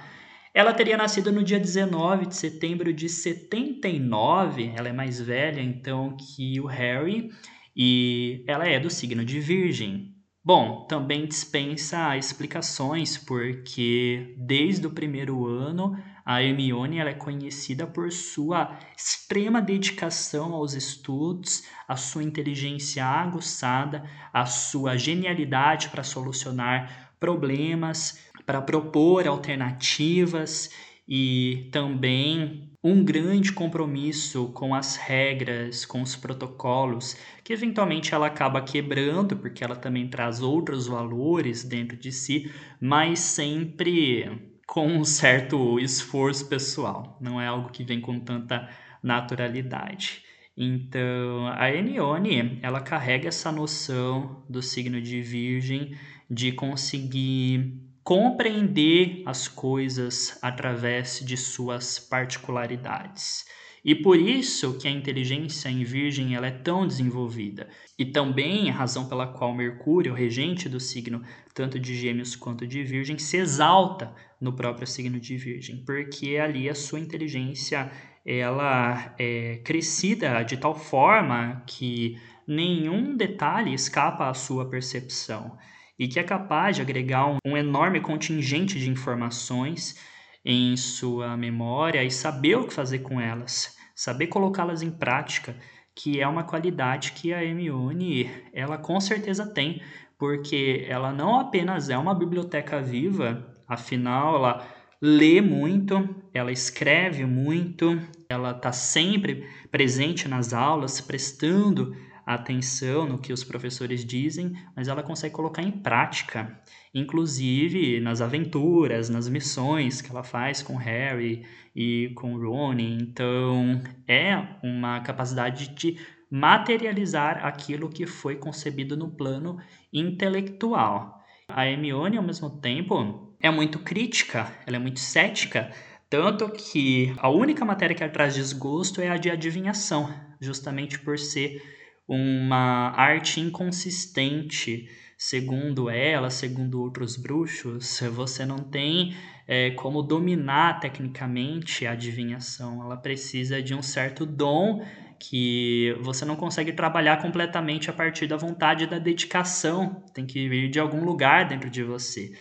Ela 0.54 0.74
teria 0.74 0.98
nascido 0.98 1.32
no 1.32 1.42
dia 1.42 1.58
19 1.58 2.26
de 2.26 2.36
setembro 2.36 2.92
de 2.92 3.08
79, 3.08 4.74
ela 4.76 4.90
é 4.90 4.92
mais 4.92 5.22
velha 5.22 5.62
então 5.62 6.18
que 6.18 6.60
o 6.60 6.66
Harry, 6.66 7.30
e 7.74 8.44
ela 8.46 8.68
é 8.68 8.78
do 8.78 8.90
signo 8.90 9.24
de 9.24 9.40
Virgem. 9.40 10.17
Bom, 10.48 10.86
também 10.88 11.28
dispensa 11.28 12.16
explicações, 12.16 13.18
porque 13.18 14.34
desde 14.38 14.88
o 14.88 14.92
primeiro 14.92 15.46
ano 15.46 16.02
a 16.26 16.42
Hermione 16.42 17.00
ela 17.00 17.10
é 17.10 17.14
conhecida 17.14 17.86
por 17.86 18.10
sua 18.14 18.80
extrema 18.96 19.62
dedicação 19.62 20.54
aos 20.54 20.74
estudos, 20.74 21.64
a 21.86 21.98
sua 21.98 22.24
inteligência 22.24 23.04
aguçada, 23.04 24.10
a 24.32 24.46
sua 24.46 24.96
genialidade 24.96 25.90
para 25.90 26.02
solucionar 26.02 27.12
problemas, 27.20 28.18
para 28.46 28.62
propor 28.62 29.28
alternativas 29.28 30.70
e 31.08 31.70
também 31.72 32.70
um 32.84 33.04
grande 33.04 33.52
compromisso 33.52 34.50
com 34.54 34.74
as 34.74 34.96
regras, 34.96 35.86
com 35.86 36.02
os 36.02 36.16
protocolos, 36.16 37.18
que 37.44 37.54
eventualmente 37.54 38.14
ela 38.14 38.28
acaba 38.28 38.62
quebrando, 38.62 39.36
porque 39.36 39.64
ela 39.64 39.76
também 39.76 40.08
traz 40.08 40.42
outros 40.42 40.88
valores 40.88 41.64
dentro 41.64 41.98
de 41.98 42.12
si, 42.12 42.52
mas 42.80 43.20
sempre 43.20 44.54
com 44.66 44.88
um 44.88 45.04
certo 45.04 45.80
esforço 45.80 46.48
pessoal, 46.48 47.18
não 47.22 47.40
é 47.40 47.48
algo 47.48 47.72
que 47.72 47.84
vem 47.84 48.02
com 48.02 48.20
tanta 48.20 48.70
naturalidade. 49.02 50.24
Então, 50.56 51.48
a 51.48 51.70
Hermione, 51.70 52.60
ela 52.62 52.82
carrega 52.82 53.28
essa 53.28 53.52
noção 53.52 54.44
do 54.50 54.62
signo 54.62 55.00
de 55.00 55.22
Virgem 55.22 55.96
de 56.30 56.52
conseguir 56.52 57.87
compreender 58.08 59.22
as 59.26 59.50
coisas 59.50 60.40
através 60.42 61.20
de 61.20 61.36
suas 61.36 62.00
particularidades. 62.00 63.46
E 63.84 63.94
por 63.94 64.18
isso 64.18 64.78
que 64.78 64.88
a 64.88 64.92
inteligência 64.92 65.68
em 65.68 65.84
Virgem 65.84 66.34
ela 66.34 66.48
é 66.48 66.52
tão 66.52 66.88
desenvolvida. 66.88 67.68
E 68.00 68.06
também 68.06 68.70
a 68.70 68.74
razão 68.74 69.10
pela 69.10 69.28
qual 69.28 69.54
Mercúrio, 69.54 70.14
regente 70.14 70.70
do 70.70 70.80
signo 70.80 71.22
tanto 71.54 71.78
de 71.78 71.94
Gêmeos 71.96 72.34
quanto 72.34 72.66
de 72.66 72.82
Virgem, 72.82 73.18
se 73.18 73.36
exalta 73.36 74.16
no 74.40 74.54
próprio 74.54 74.88
signo 74.88 75.20
de 75.20 75.36
Virgem, 75.36 75.84
porque 75.86 76.38
ali 76.38 76.70
a 76.70 76.76
sua 76.76 77.02
inteligência 77.02 77.92
ela 78.26 79.14
é 79.20 79.60
crescida 79.66 80.44
de 80.44 80.56
tal 80.56 80.80
forma 80.80 81.62
que 81.68 82.18
nenhum 82.48 83.18
detalhe 83.18 83.74
escapa 83.74 84.30
à 84.30 84.34
sua 84.34 84.70
percepção 84.70 85.58
e 85.98 86.08
que 86.08 86.20
é 86.20 86.24
capaz 86.24 86.76
de 86.76 86.82
agregar 86.82 87.28
um, 87.28 87.38
um 87.46 87.58
enorme 87.58 88.00
contingente 88.00 88.80
de 88.80 88.90
informações 88.90 89.96
em 90.44 90.78
sua 90.78 91.36
memória 91.36 92.04
e 92.04 92.12
saber 92.12 92.56
o 92.58 92.68
que 92.68 92.74
fazer 92.74 93.00
com 93.00 93.20
elas, 93.20 93.76
saber 93.96 94.28
colocá-las 94.28 94.82
em 94.82 94.92
prática, 94.92 95.56
que 95.96 96.22
é 96.22 96.28
uma 96.28 96.44
qualidade 96.44 97.14
que 97.14 97.34
a 97.34 97.44
Hermione 97.44 98.30
ela 98.54 98.78
com 98.78 99.00
certeza 99.00 99.46
tem, 99.46 99.82
porque 100.18 100.86
ela 100.88 101.12
não 101.12 101.40
apenas 101.40 101.90
é 101.90 101.98
uma 101.98 102.14
biblioteca 102.14 102.82
viva, 102.82 103.56
afinal 103.68 104.36
ela 104.36 104.68
lê 105.02 105.42
muito, 105.42 106.16
ela 106.34 106.52
escreve 106.52 107.26
muito, 107.26 108.00
ela 108.30 108.52
está 108.52 108.72
sempre 108.72 109.48
presente 109.72 110.28
nas 110.28 110.54
aulas, 110.54 111.02
prestando 111.02 111.96
atenção 112.28 113.08
no 113.08 113.18
que 113.18 113.32
os 113.32 113.42
professores 113.46 114.04
dizem, 114.04 114.52
mas 114.76 114.90
ela 114.90 115.02
consegue 115.02 115.34
colocar 115.34 115.64
em 115.64 115.72
prática, 115.72 116.62
inclusive 116.94 118.02
nas 118.02 118.20
aventuras, 118.20 119.10
nas 119.10 119.30
missões 119.30 120.02
que 120.02 120.12
ela 120.12 120.24
faz 120.24 120.62
com 120.62 120.76
Harry 120.76 121.46
e 121.74 122.12
com 122.16 122.38
Ron. 122.38 122.74
Então, 122.74 123.82
é 124.06 124.36
uma 124.62 125.00
capacidade 125.00 125.70
de 125.70 125.98
materializar 126.30 127.46
aquilo 127.46 127.88
que 127.88 128.06
foi 128.06 128.36
concebido 128.36 128.98
no 128.98 129.10
plano 129.10 129.58
intelectual. 129.94 131.24
A 131.48 131.66
Hermione, 131.66 132.18
ao 132.18 132.24
mesmo 132.24 132.50
tempo, 132.60 133.34
é 133.40 133.50
muito 133.50 133.80
crítica, 133.80 134.52
ela 134.66 134.76
é 134.76 134.80
muito 134.80 135.00
cética, 135.00 135.72
tanto 136.10 136.50
que 136.50 137.14
a 137.20 137.30
única 137.30 137.64
matéria 137.64 137.96
que 137.96 138.04
ela 138.04 138.12
traz 138.12 138.36
desgosto 138.36 139.00
é 139.00 139.10
a 139.10 139.16
de 139.16 139.30
adivinhação, 139.30 140.14
justamente 140.42 141.00
por 141.00 141.18
ser 141.18 141.77
uma 142.08 142.92
arte 142.96 143.40
inconsistente, 143.40 144.90
segundo 145.18 145.90
ela, 145.90 146.30
segundo 146.30 146.82
outros 146.82 147.18
bruxos, 147.18 148.00
você 148.14 148.46
não 148.46 148.60
tem 148.60 149.16
é, 149.48 149.72
como 149.72 150.02
dominar 150.02 150.80
tecnicamente 150.80 151.86
a 151.86 151.92
adivinhação. 151.92 152.84
Ela 152.84 152.98
precisa 152.98 153.62
de 153.62 153.74
um 153.74 153.82
certo 153.82 154.26
dom 154.26 154.86
que 155.20 155.98
você 156.02 156.24
não 156.24 156.36
consegue 156.36 156.72
trabalhar 156.72 157.22
completamente 157.22 157.90
a 157.90 157.94
partir 157.94 158.28
da 158.28 158.38
vontade 158.38 158.84
e 158.84 158.88
da 158.88 159.00
dedicação. 159.00 160.04
Tem 160.14 160.26
que 160.26 160.48
vir 160.48 160.70
de 160.70 160.80
algum 160.80 161.04
lugar 161.04 161.48
dentro 161.48 161.70
de 161.70 161.84
você. 161.84 162.32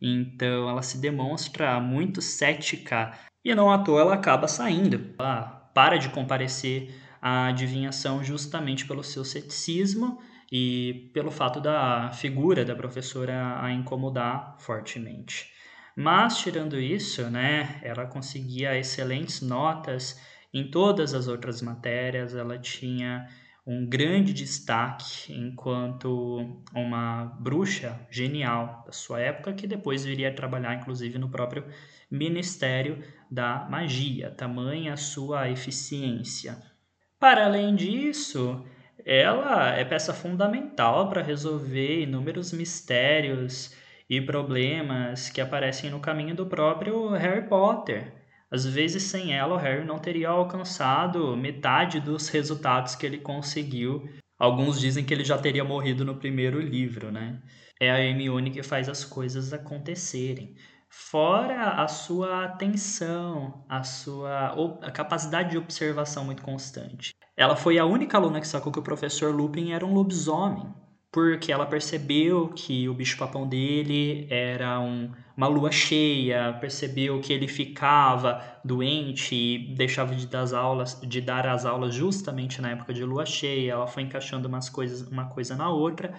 Então 0.00 0.68
ela 0.68 0.82
se 0.82 0.98
demonstra 0.98 1.80
muito 1.80 2.20
cética 2.20 3.12
e 3.44 3.54
não 3.54 3.70
à 3.70 3.78
toa 3.78 4.02
ela 4.02 4.14
acaba 4.14 4.46
saindo. 4.46 5.14
Ela 5.18 5.70
para 5.74 5.96
de 5.98 6.08
comparecer 6.10 6.90
a 7.28 7.46
adivinhação 7.48 8.22
justamente 8.22 8.86
pelo 8.86 9.02
seu 9.02 9.24
ceticismo 9.24 10.22
e 10.50 11.10
pelo 11.12 11.32
fato 11.32 11.60
da 11.60 12.12
figura 12.12 12.64
da 12.64 12.76
professora 12.76 13.60
a 13.60 13.72
incomodar 13.72 14.54
fortemente. 14.60 15.52
Mas, 15.96 16.38
tirando 16.38 16.78
isso, 16.78 17.28
né, 17.28 17.80
ela 17.82 18.06
conseguia 18.06 18.78
excelentes 18.78 19.42
notas 19.42 20.20
em 20.54 20.70
todas 20.70 21.14
as 21.14 21.26
outras 21.26 21.60
matérias, 21.60 22.32
ela 22.32 22.60
tinha 22.60 23.26
um 23.66 23.84
grande 23.84 24.32
destaque 24.32 25.32
enquanto 25.32 26.62
uma 26.72 27.24
bruxa 27.40 28.06
genial 28.08 28.84
da 28.86 28.92
sua 28.92 29.18
época, 29.18 29.52
que 29.52 29.66
depois 29.66 30.04
viria 30.04 30.28
a 30.28 30.34
trabalhar, 30.34 30.76
inclusive, 30.76 31.18
no 31.18 31.28
próprio 31.28 31.64
Ministério 32.08 33.02
da 33.28 33.66
Magia, 33.68 34.30
tamanha 34.30 34.96
sua 34.96 35.50
eficiência. 35.50 36.75
Para 37.18 37.46
além 37.46 37.74
disso, 37.74 38.64
ela 39.04 39.70
é 39.70 39.84
peça 39.84 40.12
fundamental 40.12 41.08
para 41.08 41.22
resolver 41.22 42.02
inúmeros 42.02 42.52
mistérios 42.52 43.74
e 44.08 44.20
problemas 44.20 45.30
que 45.30 45.40
aparecem 45.40 45.90
no 45.90 46.00
caminho 46.00 46.34
do 46.34 46.46
próprio 46.46 47.10
Harry 47.10 47.48
Potter. 47.48 48.12
Às 48.50 48.64
vezes, 48.66 49.02
sem 49.04 49.34
ela, 49.34 49.54
o 49.54 49.58
Harry 49.58 49.84
não 49.84 49.98
teria 49.98 50.28
alcançado 50.28 51.36
metade 51.36 52.00
dos 52.00 52.28
resultados 52.28 52.94
que 52.94 53.04
ele 53.04 53.18
conseguiu. 53.18 54.08
Alguns 54.38 54.78
dizem 54.78 55.04
que 55.04 55.12
ele 55.12 55.24
já 55.24 55.38
teria 55.38 55.64
morrido 55.64 56.04
no 56.04 56.16
primeiro 56.16 56.60
livro, 56.60 57.10
né? 57.10 57.40
É 57.80 57.90
a 57.90 57.98
Hermione 58.00 58.50
que 58.50 58.62
faz 58.62 58.88
as 58.88 59.04
coisas 59.04 59.52
acontecerem. 59.52 60.54
Fora 60.98 61.82
a 61.82 61.88
sua 61.88 62.46
atenção, 62.46 63.66
a 63.68 63.82
sua 63.84 64.56
a 64.82 64.90
capacidade 64.90 65.50
de 65.50 65.58
observação 65.58 66.24
muito 66.24 66.42
constante. 66.42 67.14
Ela 67.36 67.54
foi 67.54 67.78
a 67.78 67.84
única 67.84 68.16
aluna 68.16 68.40
que 68.40 68.48
sacou 68.48 68.72
que 68.72 68.78
o 68.78 68.82
professor 68.82 69.32
Lupin 69.32 69.72
era 69.72 69.84
um 69.84 69.92
lobisomem, 69.92 70.72
porque 71.12 71.52
ela 71.52 71.66
percebeu 71.66 72.48
que 72.48 72.88
o 72.88 72.94
bicho-papão 72.94 73.46
dele 73.46 74.26
era 74.30 74.80
um, 74.80 75.12
uma 75.36 75.46
lua 75.46 75.70
cheia, 75.70 76.56
percebeu 76.60 77.20
que 77.20 77.30
ele 77.30 77.46
ficava 77.46 78.42
doente 78.64 79.34
e 79.34 79.74
deixava 79.76 80.14
de 80.14 80.26
dar, 80.26 80.40
as 80.40 80.54
aulas, 80.54 80.98
de 81.02 81.20
dar 81.20 81.46
as 81.46 81.66
aulas 81.66 81.94
justamente 81.94 82.60
na 82.62 82.70
época 82.70 82.94
de 82.94 83.04
lua 83.04 83.26
cheia. 83.26 83.72
Ela 83.72 83.86
foi 83.86 84.02
encaixando 84.02 84.48
umas 84.48 84.70
coisas, 84.70 85.06
uma 85.06 85.26
coisa 85.28 85.54
na 85.54 85.68
outra 85.68 86.14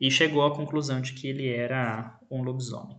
e 0.00 0.10
chegou 0.10 0.44
à 0.44 0.54
conclusão 0.54 1.02
de 1.02 1.12
que 1.12 1.28
ele 1.28 1.46
era 1.48 2.18
um 2.30 2.42
lobisomem. 2.42 2.96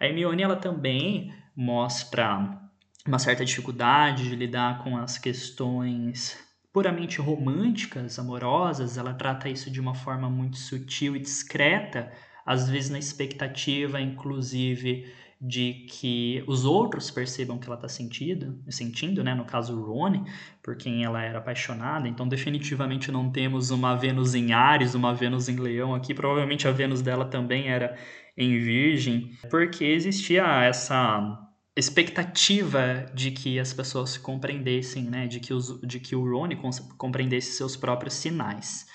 A 0.00 0.06
Hermione 0.06 0.42
ela 0.42 0.56
também 0.56 1.32
mostra 1.54 2.60
uma 3.06 3.18
certa 3.18 3.44
dificuldade 3.44 4.28
de 4.28 4.36
lidar 4.36 4.82
com 4.82 4.96
as 4.96 5.16
questões 5.16 6.36
puramente 6.72 7.20
românticas, 7.20 8.18
amorosas, 8.18 8.98
ela 8.98 9.14
trata 9.14 9.48
isso 9.48 9.70
de 9.70 9.80
uma 9.80 9.94
forma 9.94 10.28
muito 10.28 10.58
sutil 10.58 11.16
e 11.16 11.18
discreta, 11.18 12.12
às 12.44 12.68
vezes 12.68 12.90
na 12.90 12.98
expectativa, 12.98 13.98
inclusive, 13.98 15.10
de 15.40 15.86
que 15.88 16.44
os 16.46 16.64
outros 16.64 17.10
percebam 17.10 17.58
que 17.58 17.66
ela 17.66 17.76
está 17.76 17.88
sentindo, 17.88 18.58
sentindo, 18.68 19.24
né? 19.24 19.34
No 19.34 19.44
caso, 19.44 19.80
Rony, 19.82 20.22
por 20.62 20.76
quem 20.76 21.04
ela 21.04 21.22
era 21.22 21.38
apaixonada. 21.38 22.08
Então, 22.08 22.26
definitivamente 22.26 23.10
não 23.10 23.30
temos 23.30 23.70
uma 23.70 23.94
Vênus 23.94 24.34
em 24.34 24.52
Ares, 24.52 24.94
uma 24.94 25.14
Vênus 25.14 25.48
em 25.48 25.56
Leão 25.56 25.94
aqui. 25.94 26.14
Provavelmente 26.14 26.66
a 26.66 26.72
Vênus 26.72 27.02
dela 27.02 27.24
também 27.24 27.68
era 27.68 27.96
em 28.36 28.58
Virgem, 28.58 29.30
porque 29.50 29.84
existia 29.84 30.44
essa 30.64 31.46
expectativa 31.76 33.06
de 33.14 33.30
que 33.30 33.58
as 33.58 33.72
pessoas 33.72 34.16
compreendessem, 34.16 35.04
né, 35.04 35.26
de 35.26 35.40
que, 35.40 35.52
os, 35.52 35.80
de 35.82 36.00
que 36.00 36.16
o 36.16 36.24
Rony 36.24 36.58
compreendesse 36.96 37.52
seus 37.52 37.76
próprios 37.76 38.14
sinais. 38.14 38.86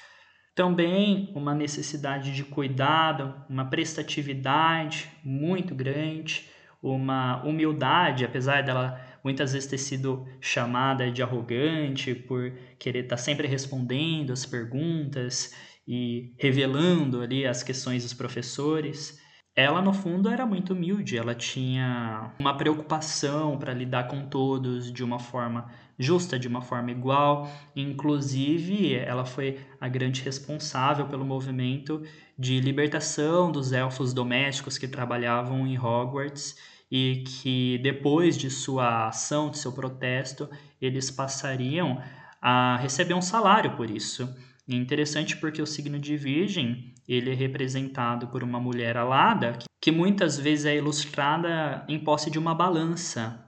Também 0.55 1.31
uma 1.35 1.55
necessidade 1.55 2.35
de 2.35 2.43
cuidado, 2.43 3.33
uma 3.49 3.65
prestatividade 3.65 5.09
muito 5.23 5.73
grande, 5.73 6.49
uma 6.81 7.43
humildade, 7.43 8.25
apesar 8.25 8.63
dela 8.63 8.99
muitas 9.23 9.53
vezes 9.53 9.69
ter 9.69 9.77
sido 9.77 10.27
chamada 10.41 11.11
de 11.11 11.21
arrogante 11.21 12.15
por 12.15 12.51
querer 12.79 13.03
estar 13.03 13.15
tá 13.15 13.21
sempre 13.21 13.47
respondendo 13.47 14.33
as 14.33 14.45
perguntas 14.45 15.55
e 15.87 16.33
revelando 16.39 17.21
ali 17.21 17.45
as 17.45 17.61
questões 17.61 18.01
dos 18.03 18.13
professores. 18.13 19.20
Ela, 19.53 19.81
no 19.81 19.91
fundo, 19.91 20.29
era 20.29 20.45
muito 20.45 20.71
humilde, 20.71 21.17
ela 21.17 21.35
tinha 21.35 22.31
uma 22.39 22.55
preocupação 22.55 23.57
para 23.57 23.73
lidar 23.73 24.07
com 24.07 24.25
todos 24.25 24.89
de 24.89 25.03
uma 25.03 25.19
forma 25.19 25.69
justa, 25.99 26.39
de 26.39 26.47
uma 26.47 26.61
forma 26.61 26.89
igual. 26.89 27.51
Inclusive, 27.75 28.95
ela 28.95 29.25
foi 29.25 29.59
a 29.79 29.89
grande 29.89 30.21
responsável 30.21 31.05
pelo 31.07 31.25
movimento 31.25 32.01
de 32.39 32.61
libertação 32.61 33.51
dos 33.51 33.73
elfos 33.73 34.13
domésticos 34.13 34.77
que 34.77 34.87
trabalhavam 34.87 35.67
em 35.67 35.77
Hogwarts 35.77 36.55
e 36.89 37.23
que 37.27 37.77
depois 37.83 38.37
de 38.37 38.49
sua 38.49 39.09
ação, 39.09 39.49
de 39.49 39.57
seu 39.57 39.73
protesto, 39.73 40.49
eles 40.81 41.11
passariam 41.11 42.01
a 42.41 42.77
receber 42.77 43.13
um 43.13 43.21
salário 43.21 43.75
por 43.75 43.89
isso. 43.89 44.33
É 44.69 44.75
interessante 44.75 45.35
porque 45.35 45.61
o 45.61 45.67
signo 45.67 45.99
de 45.99 46.15
Virgem 46.15 46.90
ele 47.07 47.31
é 47.31 47.33
representado 47.33 48.27
por 48.27 48.43
uma 48.43 48.59
mulher 48.59 48.97
alada 48.97 49.57
que 49.81 49.91
muitas 49.91 50.37
vezes 50.37 50.65
é 50.65 50.75
ilustrada 50.75 51.83
em 51.87 51.99
posse 51.99 52.29
de 52.29 52.37
uma 52.37 52.53
balança 52.53 53.43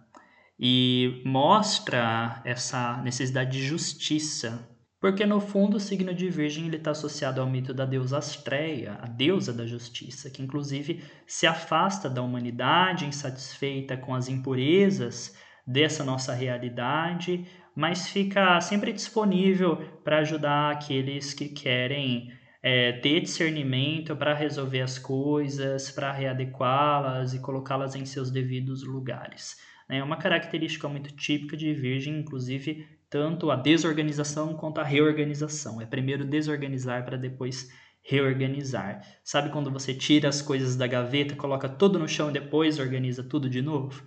e 0.59 1.21
mostra 1.25 2.41
essa 2.43 2.97
necessidade 3.03 3.51
de 3.51 3.63
justiça. 3.63 4.69
Porque 4.99 5.25
no 5.25 5.41
fundo 5.41 5.77
o 5.77 5.81
signo 5.81 6.13
de 6.13 6.29
Virgem 6.29 6.69
está 6.69 6.91
associado 6.91 7.41
ao 7.41 7.49
mito 7.49 7.73
da 7.73 7.85
deusa 7.85 8.17
Astreia, 8.17 8.97
a 9.01 9.05
deusa 9.05 9.51
da 9.51 9.65
justiça, 9.65 10.29
que 10.29 10.41
inclusive 10.41 11.03
se 11.27 11.45
afasta 11.45 12.09
da 12.09 12.21
humanidade, 12.21 13.05
insatisfeita 13.05 13.97
com 13.97 14.15
as 14.15 14.29
impurezas 14.29 15.35
dessa 15.67 16.05
nossa 16.05 16.33
realidade, 16.33 17.45
mas 17.75 18.07
fica 18.07 18.59
sempre 18.61 18.93
disponível 18.93 19.75
para 20.03 20.19
ajudar 20.19 20.71
aqueles 20.71 21.33
que 21.33 21.49
querem 21.49 22.31
é, 22.63 22.93
ter 22.93 23.19
discernimento 23.19 24.15
para 24.15 24.33
resolver 24.33 24.79
as 24.79 24.97
coisas, 24.97 25.91
para 25.91 26.13
readequá-las 26.13 27.33
e 27.33 27.39
colocá-las 27.39 27.93
em 27.93 28.05
seus 28.05 28.31
devidos 28.31 28.83
lugares. 28.83 29.57
É 29.89 30.01
uma 30.01 30.15
característica 30.15 30.87
muito 30.87 31.13
típica 31.13 31.57
de 31.57 31.73
Virgem, 31.73 32.17
inclusive, 32.17 32.87
tanto 33.09 33.51
a 33.51 33.57
desorganização 33.57 34.55
quanto 34.55 34.79
a 34.79 34.83
reorganização. 34.83 35.81
É 35.81 35.85
primeiro 35.85 36.23
desorganizar 36.23 37.03
para 37.03 37.17
depois 37.17 37.69
reorganizar. 38.01 39.05
Sabe 39.23 39.49
quando 39.49 39.69
você 39.69 39.93
tira 39.93 40.29
as 40.29 40.41
coisas 40.41 40.77
da 40.77 40.87
gaveta, 40.87 41.35
coloca 41.35 41.67
tudo 41.67 41.99
no 41.99 42.07
chão 42.07 42.29
e 42.29 42.33
depois 42.33 42.79
organiza 42.79 43.23
tudo 43.23 43.49
de 43.49 43.61
novo? 43.61 44.03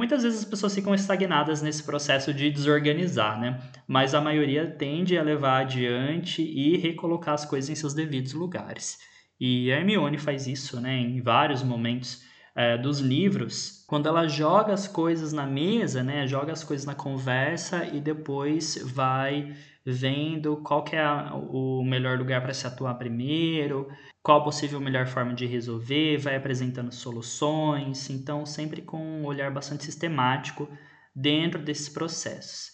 Muitas 0.00 0.22
vezes 0.22 0.38
as 0.38 0.44
pessoas 0.46 0.74
ficam 0.74 0.94
estagnadas 0.94 1.60
nesse 1.60 1.82
processo 1.82 2.32
de 2.32 2.50
desorganizar, 2.50 3.38
né? 3.38 3.60
Mas 3.86 4.14
a 4.14 4.20
maioria 4.22 4.66
tende 4.66 5.18
a 5.18 5.22
levar 5.22 5.60
adiante 5.60 6.40
e 6.40 6.78
recolocar 6.78 7.34
as 7.34 7.44
coisas 7.44 7.68
em 7.68 7.74
seus 7.74 7.92
devidos 7.92 8.32
lugares. 8.32 8.98
E 9.38 9.70
a 9.70 9.76
Hermione 9.76 10.16
faz 10.16 10.46
isso, 10.46 10.80
né? 10.80 10.96
Em 10.96 11.20
vários 11.20 11.62
momentos 11.62 12.22
é, 12.56 12.78
dos 12.78 13.00
livros, 13.00 13.84
quando 13.86 14.08
ela 14.08 14.26
joga 14.26 14.72
as 14.72 14.88
coisas 14.88 15.34
na 15.34 15.46
mesa, 15.46 16.02
né, 16.02 16.26
joga 16.26 16.50
as 16.50 16.64
coisas 16.64 16.86
na 16.86 16.94
conversa 16.94 17.84
e 17.84 18.00
depois 18.00 18.80
vai 18.82 19.54
vendo 19.84 20.56
qual 20.58 20.84
que 20.84 20.96
é 20.96 21.00
a, 21.00 21.34
o 21.34 21.82
melhor 21.84 22.18
lugar 22.18 22.42
para 22.42 22.54
se 22.54 22.66
atuar 22.66 22.94
primeiro, 22.94 23.88
qual 24.22 24.40
a 24.40 24.44
possível 24.44 24.80
melhor 24.80 25.06
forma 25.06 25.34
de 25.34 25.46
resolver, 25.46 26.18
vai 26.18 26.36
apresentando 26.36 26.92
soluções, 26.92 28.10
então 28.10 28.44
sempre 28.44 28.82
com 28.82 28.98
um 28.98 29.24
olhar 29.24 29.50
bastante 29.50 29.84
sistemático 29.84 30.68
dentro 31.14 31.62
desses 31.62 31.88
processos. 31.88 32.70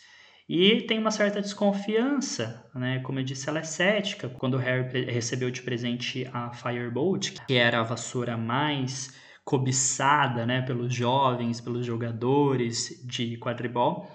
E 0.49 0.83
tem 0.83 0.99
uma 0.99 1.11
certa 1.11 1.43
desconfiança, 1.43 2.69
né? 2.73 3.01
Como 3.01 3.19
eu 3.19 3.25
disse, 3.25 3.49
ela 3.49 3.59
é 3.59 3.65
cética. 3.65 4.29
Quando 4.29 4.55
o 4.55 4.59
Harry 4.59 5.05
recebeu 5.07 5.51
de 5.51 5.61
presente 5.63 6.29
a 6.33 6.53
Firebolt, 6.53 7.33
que 7.49 7.55
era 7.55 7.81
a 7.81 7.83
vassoura 7.83 8.37
mais 8.37 9.13
cobiçada 9.45 10.47
né, 10.47 10.63
pelos 10.63 10.93
jovens, 10.93 11.61
pelos 11.61 11.87
jogadores 11.87 13.01
de 13.05 13.37
quadribol, 13.39 14.11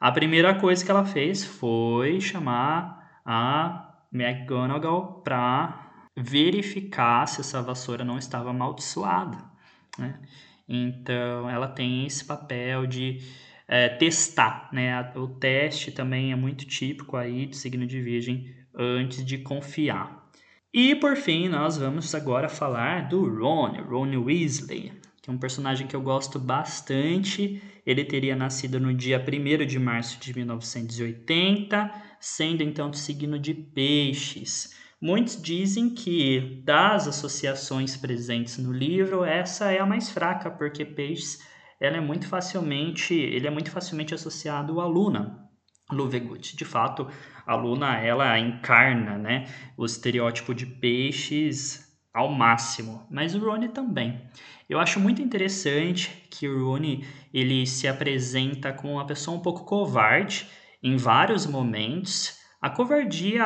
a 0.00 0.12
primeira 0.12 0.54
coisa 0.54 0.84
que 0.84 0.90
ela 0.90 1.04
fez 1.04 1.44
foi 1.44 2.20
chamar 2.20 3.20
a 3.24 3.94
McGonagall 4.12 5.20
para 5.22 6.08
verificar 6.16 7.26
se 7.26 7.40
essa 7.40 7.60
vassoura 7.62 8.04
não 8.04 8.18
estava 8.18 8.50
amaldiçoada. 8.50 9.38
Né? 9.98 10.18
Então, 10.68 11.48
ela 11.48 11.68
tem 11.68 12.06
esse 12.06 12.24
papel 12.24 12.86
de 12.86 13.20
é, 13.66 13.88
testar. 13.88 14.68
Né? 14.72 15.12
O 15.16 15.28
teste 15.28 15.90
também 15.90 16.32
é 16.32 16.36
muito 16.36 16.64
típico 16.64 17.16
aí 17.16 17.46
do 17.46 17.56
signo 17.56 17.86
de 17.86 18.00
Virgem 18.00 18.54
antes 18.74 19.24
de 19.24 19.38
confiar. 19.38 20.28
E 20.72 20.94
por 20.94 21.16
fim, 21.16 21.48
nós 21.48 21.78
vamos 21.78 22.14
agora 22.14 22.48
falar 22.48 23.08
do 23.08 23.22
Ron, 23.26 23.82
Ron 23.88 24.22
Weasley, 24.24 24.92
que 25.28 25.30
é 25.30 25.34
um 25.34 25.38
personagem 25.38 25.86
que 25.86 25.94
eu 25.94 26.00
gosto 26.00 26.38
bastante. 26.38 27.62
Ele 27.84 28.02
teria 28.02 28.34
nascido 28.34 28.80
no 28.80 28.94
dia 28.94 29.22
1 29.22 29.66
de 29.66 29.78
março 29.78 30.18
de 30.18 30.34
1980, 30.34 31.92
sendo 32.18 32.62
então 32.62 32.90
do 32.90 32.96
signo 32.96 33.38
de 33.38 33.52
Peixes. 33.52 34.74
Muitos 35.00 35.40
dizem 35.40 35.90
que 35.90 36.62
das 36.64 37.06
associações 37.06 37.94
presentes 37.94 38.56
no 38.56 38.72
livro, 38.72 39.22
essa 39.22 39.70
é 39.70 39.78
a 39.78 39.86
mais 39.86 40.10
fraca, 40.10 40.50
porque 40.50 40.84
Peixes 40.84 41.46
ela 41.78 41.98
é 41.98 42.00
muito 42.00 42.26
facilmente, 42.26 43.14
ele 43.14 43.46
é 43.46 43.50
muito 43.50 43.70
facilmente 43.70 44.14
associado 44.14 44.80
à 44.80 44.86
Luna, 44.86 45.46
Lovegood. 45.92 46.56
De 46.56 46.64
fato, 46.64 47.06
a 47.46 47.54
Luna 47.54 47.98
ela 47.98 48.38
encarna, 48.38 49.16
né, 49.16 49.46
o 49.76 49.84
estereótipo 49.84 50.54
de 50.54 50.66
peixes 50.66 51.87
ao 52.12 52.30
máximo, 52.30 53.06
mas 53.10 53.34
o 53.34 53.38
Rony 53.38 53.68
também. 53.68 54.20
Eu 54.68 54.78
acho 54.78 55.00
muito 55.00 55.22
interessante 55.22 56.26
que 56.30 56.48
o 56.48 56.66
Rony 56.66 57.06
ele 57.32 57.66
se 57.66 57.88
apresenta 57.88 58.72
como 58.72 58.94
uma 58.94 59.06
pessoa 59.06 59.36
um 59.36 59.40
pouco 59.40 59.64
covarde 59.64 60.46
em 60.82 60.96
vários 60.96 61.46
momentos. 61.46 62.38
A 62.60 62.68
covardia 62.68 63.44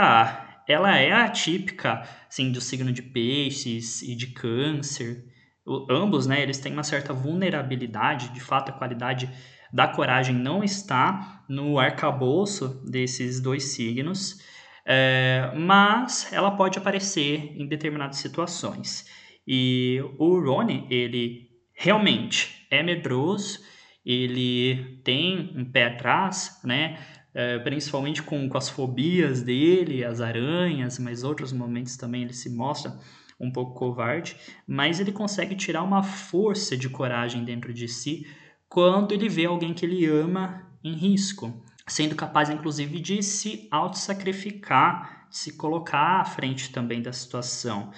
ela 0.66 0.96
é 0.96 1.12
atípica, 1.12 2.02
assim, 2.28 2.50
do 2.50 2.60
signo 2.60 2.92
de 2.92 3.02
peixes 3.02 4.02
e 4.02 4.14
de 4.14 4.28
câncer. 4.28 5.24
O, 5.64 5.86
ambos, 5.90 6.26
né, 6.26 6.42
eles 6.42 6.58
têm 6.58 6.72
uma 6.72 6.82
certa 6.82 7.12
vulnerabilidade, 7.12 8.30
de 8.30 8.40
fato 8.40 8.70
a 8.70 8.72
qualidade 8.72 9.30
da 9.72 9.88
coragem 9.88 10.34
não 10.34 10.62
está 10.62 11.44
no 11.48 11.78
arcabouço 11.78 12.82
desses 12.84 13.40
dois 13.40 13.72
signos, 13.72 14.38
é, 14.84 15.52
mas 15.56 16.32
ela 16.32 16.50
pode 16.50 16.78
aparecer 16.78 17.54
em 17.56 17.66
determinadas 17.66 18.16
situações. 18.16 19.06
E 19.46 20.00
o 20.18 20.40
Rony, 20.40 20.86
ele 20.90 21.50
realmente 21.74 22.66
é 22.70 22.82
medroso, 22.82 23.60
ele 24.04 25.00
tem 25.04 25.52
um 25.56 25.64
pé 25.64 25.86
atrás, 25.86 26.60
né? 26.64 26.98
É, 27.34 27.58
principalmente 27.60 28.22
com, 28.22 28.46
com 28.46 28.58
as 28.58 28.68
fobias 28.68 29.42
dele, 29.42 30.04
as 30.04 30.20
aranhas, 30.20 30.98
mas 30.98 31.24
outros 31.24 31.50
momentos 31.50 31.96
também 31.96 32.22
ele 32.22 32.34
se 32.34 32.50
mostra 32.50 32.98
um 33.40 33.50
pouco 33.50 33.74
covarde, 33.74 34.36
mas 34.66 35.00
ele 35.00 35.12
consegue 35.12 35.56
tirar 35.56 35.82
uma 35.82 36.02
força 36.02 36.76
de 36.76 36.90
coragem 36.90 37.42
dentro 37.42 37.72
de 37.72 37.88
si 37.88 38.26
quando 38.68 39.12
ele 39.12 39.28
vê 39.28 39.46
alguém 39.46 39.74
que 39.74 39.84
ele 39.84 40.06
ama 40.06 40.66
em 40.82 40.94
risco, 40.94 41.62
sendo 41.86 42.14
capaz 42.14 42.50
inclusive 42.50 43.00
de 43.00 43.22
se 43.22 43.68
auto-sacrificar, 43.70 45.26
de 45.28 45.36
se 45.36 45.56
colocar 45.56 46.20
à 46.20 46.24
frente 46.24 46.70
também 46.70 47.02
da 47.02 47.12
situação. 47.12 47.90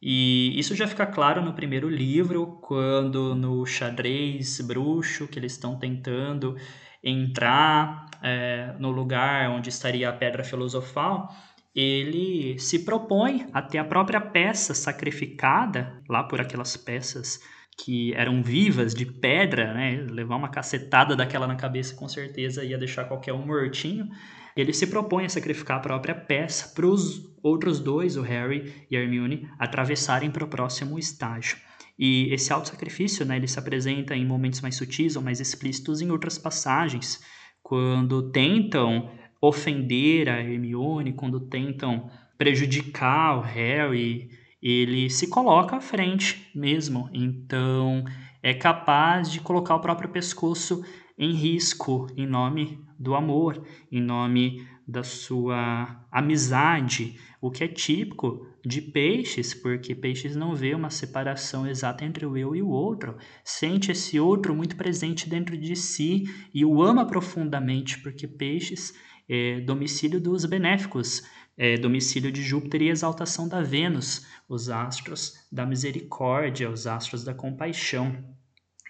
E 0.00 0.58
isso 0.58 0.74
já 0.74 0.88
fica 0.88 1.06
claro 1.06 1.40
no 1.40 1.54
primeiro 1.54 1.88
livro, 1.88 2.58
quando 2.60 3.36
no 3.36 3.64
xadrez 3.64 4.60
bruxo, 4.60 5.28
que 5.28 5.38
eles 5.38 5.52
estão 5.52 5.78
tentando 5.78 6.56
entrar 7.02 8.06
é, 8.20 8.74
no 8.78 8.90
lugar 8.90 9.50
onde 9.50 9.68
estaria 9.68 10.08
a 10.08 10.12
pedra 10.12 10.42
filosofal, 10.42 11.32
ele 11.74 12.58
se 12.58 12.80
propõe 12.80 13.46
a 13.52 13.62
ter 13.62 13.78
a 13.78 13.84
própria 13.84 14.20
peça 14.20 14.74
sacrificada 14.74 16.02
lá 16.08 16.22
por 16.22 16.40
aquelas 16.40 16.76
peças 16.76 17.40
que 17.76 18.12
eram 18.14 18.42
vivas, 18.42 18.94
de 18.94 19.06
pedra, 19.06 19.72
né? 19.72 20.06
Levar 20.10 20.36
uma 20.36 20.48
cacetada 20.48 21.16
daquela 21.16 21.46
na 21.46 21.56
cabeça 21.56 21.94
com 21.94 22.08
certeza 22.08 22.64
ia 22.64 22.78
deixar 22.78 23.04
qualquer 23.04 23.32
um 23.32 23.44
mortinho. 23.44 24.08
Ele 24.56 24.72
se 24.72 24.86
propõe 24.86 25.24
a 25.24 25.28
sacrificar 25.28 25.78
a 25.78 25.80
própria 25.80 26.14
peça 26.14 26.72
para 26.74 26.86
os 26.86 27.32
outros 27.42 27.80
dois, 27.80 28.16
o 28.16 28.22
Harry 28.22 28.86
e 28.90 28.96
a 28.96 29.00
Hermione, 29.00 29.48
atravessarem 29.58 30.30
para 30.30 30.44
o 30.44 30.48
próximo 30.48 30.98
estágio. 30.98 31.56
E 31.98 32.32
esse 32.32 32.52
auto-sacrifício, 32.52 33.24
né, 33.24 33.36
ele 33.36 33.48
se 33.48 33.58
apresenta 33.58 34.14
em 34.14 34.26
momentos 34.26 34.60
mais 34.60 34.76
sutis 34.76 35.16
ou 35.16 35.22
mais 35.22 35.40
explícitos 35.40 36.00
em 36.00 36.10
outras 36.10 36.38
passagens, 36.38 37.20
quando 37.62 38.30
tentam 38.30 39.10
ofender 39.40 40.28
a 40.28 40.40
Hermione, 40.40 41.12
quando 41.12 41.40
tentam 41.40 42.10
prejudicar 42.36 43.38
o 43.38 43.40
Harry, 43.40 44.30
ele 44.62 45.10
se 45.10 45.26
coloca 45.26 45.76
à 45.76 45.80
frente 45.80 46.50
mesmo. 46.54 47.10
Então, 47.12 48.04
é 48.42 48.54
capaz 48.54 49.30
de 49.30 49.40
colocar 49.40 49.74
o 49.74 49.80
próprio 49.80 50.10
pescoço 50.10 50.84
em 51.18 51.32
risco 51.32 52.06
em 52.16 52.26
nome 52.26 52.78
do 52.98 53.14
amor, 53.14 53.62
em 53.90 54.00
nome 54.00 54.66
da 54.86 55.02
sua 55.02 56.04
amizade, 56.10 57.18
o 57.40 57.50
que 57.50 57.64
é 57.64 57.68
típico 57.68 58.46
de 58.64 58.80
peixes, 58.80 59.54
porque 59.54 59.94
peixes 59.94 60.36
não 60.36 60.54
vê 60.54 60.74
uma 60.74 60.90
separação 60.90 61.66
exata 61.66 62.04
entre 62.04 62.26
o 62.26 62.36
eu 62.36 62.54
e 62.54 62.62
o 62.62 62.68
outro, 62.68 63.16
sente 63.44 63.90
esse 63.90 64.18
outro 64.18 64.54
muito 64.54 64.76
presente 64.76 65.28
dentro 65.28 65.56
de 65.56 65.74
si 65.74 66.24
e 66.52 66.64
o 66.64 66.82
ama 66.82 67.06
profundamente, 67.06 68.00
porque 68.00 68.26
peixes 68.26 68.92
é 69.28 69.60
domicílio 69.60 70.20
dos 70.20 70.44
benéficos, 70.44 71.22
é 71.56 71.76
domicílio 71.76 72.32
de 72.32 72.42
Júpiter 72.42 72.82
e 72.82 72.88
exaltação 72.88 73.48
da 73.48 73.62
Vênus, 73.62 74.26
os 74.48 74.68
astros 74.68 75.34
da 75.50 75.66
misericórdia, 75.66 76.70
os 76.70 76.86
astros 76.86 77.24
da 77.24 77.34
compaixão. 77.34 78.16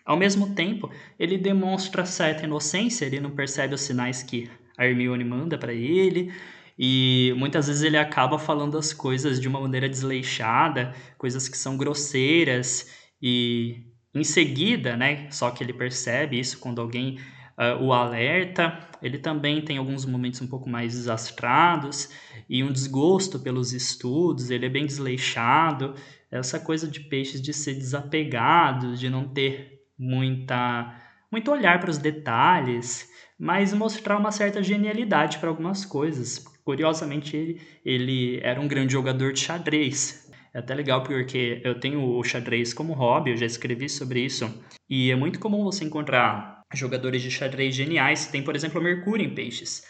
Ao 0.05 0.17
mesmo 0.17 0.55
tempo, 0.55 0.91
ele 1.19 1.39
demonstra 1.39 2.05
certa 2.05 2.45
inocência, 2.45 3.05
ele 3.05 3.21
não 3.21 3.31
percebe 3.31 3.75
os 3.75 3.81
sinais 3.81 4.23
que 4.23 4.51
a 4.77 4.87
Hermione 4.87 5.25
manda 5.25 5.57
para 5.57 5.73
ele, 5.73 6.33
e 6.79 7.33
muitas 7.37 7.69
vezes 7.69 7.83
ele 7.83 7.99
acaba 7.99 8.39
falando 8.39 8.79
as 8.79 8.93
coisas 8.93 9.41
de 9.41 9.47
uma 9.47 9.61
maneira 9.61 9.89
desleixada, 9.89 10.95
coisas 11.19 11.49
que 11.49 11.57
são 11.57 11.77
grosseiras, 11.77 12.91
e 13.21 13.87
em 14.15 14.25
seguida, 14.25 14.97
né, 14.97 15.31
só 15.31 15.51
que 15.51 15.63
ele 15.63 15.73
percebe 15.73 16.39
isso 16.39 16.59
quando 16.59 16.81
alguém 16.81 17.19
uh, 17.59 17.83
o 17.83 17.93
alerta, 17.93 18.79
ele 19.03 19.19
também 19.19 19.63
tem 19.63 19.79
alguns 19.79 20.05
momentos 20.05 20.41
um 20.41 20.47
pouco 20.47 20.69
mais 20.69 20.95
desastrados 20.95 22.11
e 22.49 22.63
um 22.63 22.73
desgosto 22.73 23.39
pelos 23.39 23.73
estudos, 23.73 24.51
ele 24.51 24.67
é 24.67 24.69
bem 24.69 24.87
desleixado, 24.87 25.95
essa 26.31 26.59
coisa 26.59 26.89
de 26.89 27.01
peixes 27.01 27.41
de 27.41 27.53
ser 27.53 27.75
desapegado, 27.75 28.97
de 28.97 29.11
não 29.11 29.29
ter 29.29 29.81
muita 29.99 30.99
muito 31.31 31.51
olhar 31.51 31.81
para 31.81 31.89
os 31.89 31.97
detalhes, 31.97 33.09
mas 33.39 33.73
mostrar 33.73 34.19
uma 34.19 34.31
certa 34.31 34.63
genialidade 34.63 35.39
para 35.39 35.49
algumas 35.49 35.83
coisas. 35.83 36.39
Curiosamente, 36.63 37.35
ele, 37.35 37.61
ele 37.85 38.41
era 38.43 38.61
um 38.61 38.69
grande 38.69 38.93
jogador 38.93 39.33
de 39.33 39.41
xadrez. 39.41 40.31
É 40.55 40.59
até 40.59 40.75
legal 40.75 41.03
porque 41.03 41.63
eu 41.65 41.81
tenho 41.81 42.05
o 42.05 42.23
xadrez 42.23 42.75
como 42.75 42.93
hobby, 42.93 43.31
eu 43.31 43.37
já 43.39 43.47
escrevi 43.47 43.89
sobre 43.89 44.21
isso. 44.21 44.63
E 44.89 45.11
é 45.11 45.17
muito 45.17 45.41
comum 45.41 45.65
você 45.65 45.85
encontrar 45.85 46.62
jogadores 46.75 47.23
de 47.23 47.31
xadrez 47.31 47.75
geniais. 47.75 48.27
Tem, 48.27 48.43
por 48.43 48.57
exemplo, 48.57 48.81
Mercúrio 48.83 49.27
em 49.27 49.35
Peixes. 49.35 49.85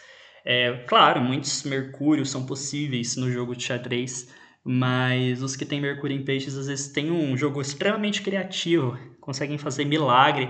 É, 0.45 0.83
claro, 0.87 1.21
muitos 1.21 1.63
Mercúrios 1.63 2.29
são 2.29 2.45
possíveis 2.45 3.15
no 3.15 3.31
jogo 3.31 3.55
de 3.55 3.63
xadrez, 3.63 4.29
mas 4.63 5.41
os 5.41 5.55
que 5.55 5.65
têm 5.65 5.79
Mercúrio 5.79 6.17
em 6.17 6.23
Peixes 6.23 6.57
às 6.57 6.67
vezes 6.67 6.89
têm 6.89 7.11
um 7.11 7.35
jogo 7.37 7.61
extremamente 7.61 8.21
criativo, 8.21 8.97
conseguem 9.21 9.57
fazer 9.57 9.85
milagre 9.85 10.49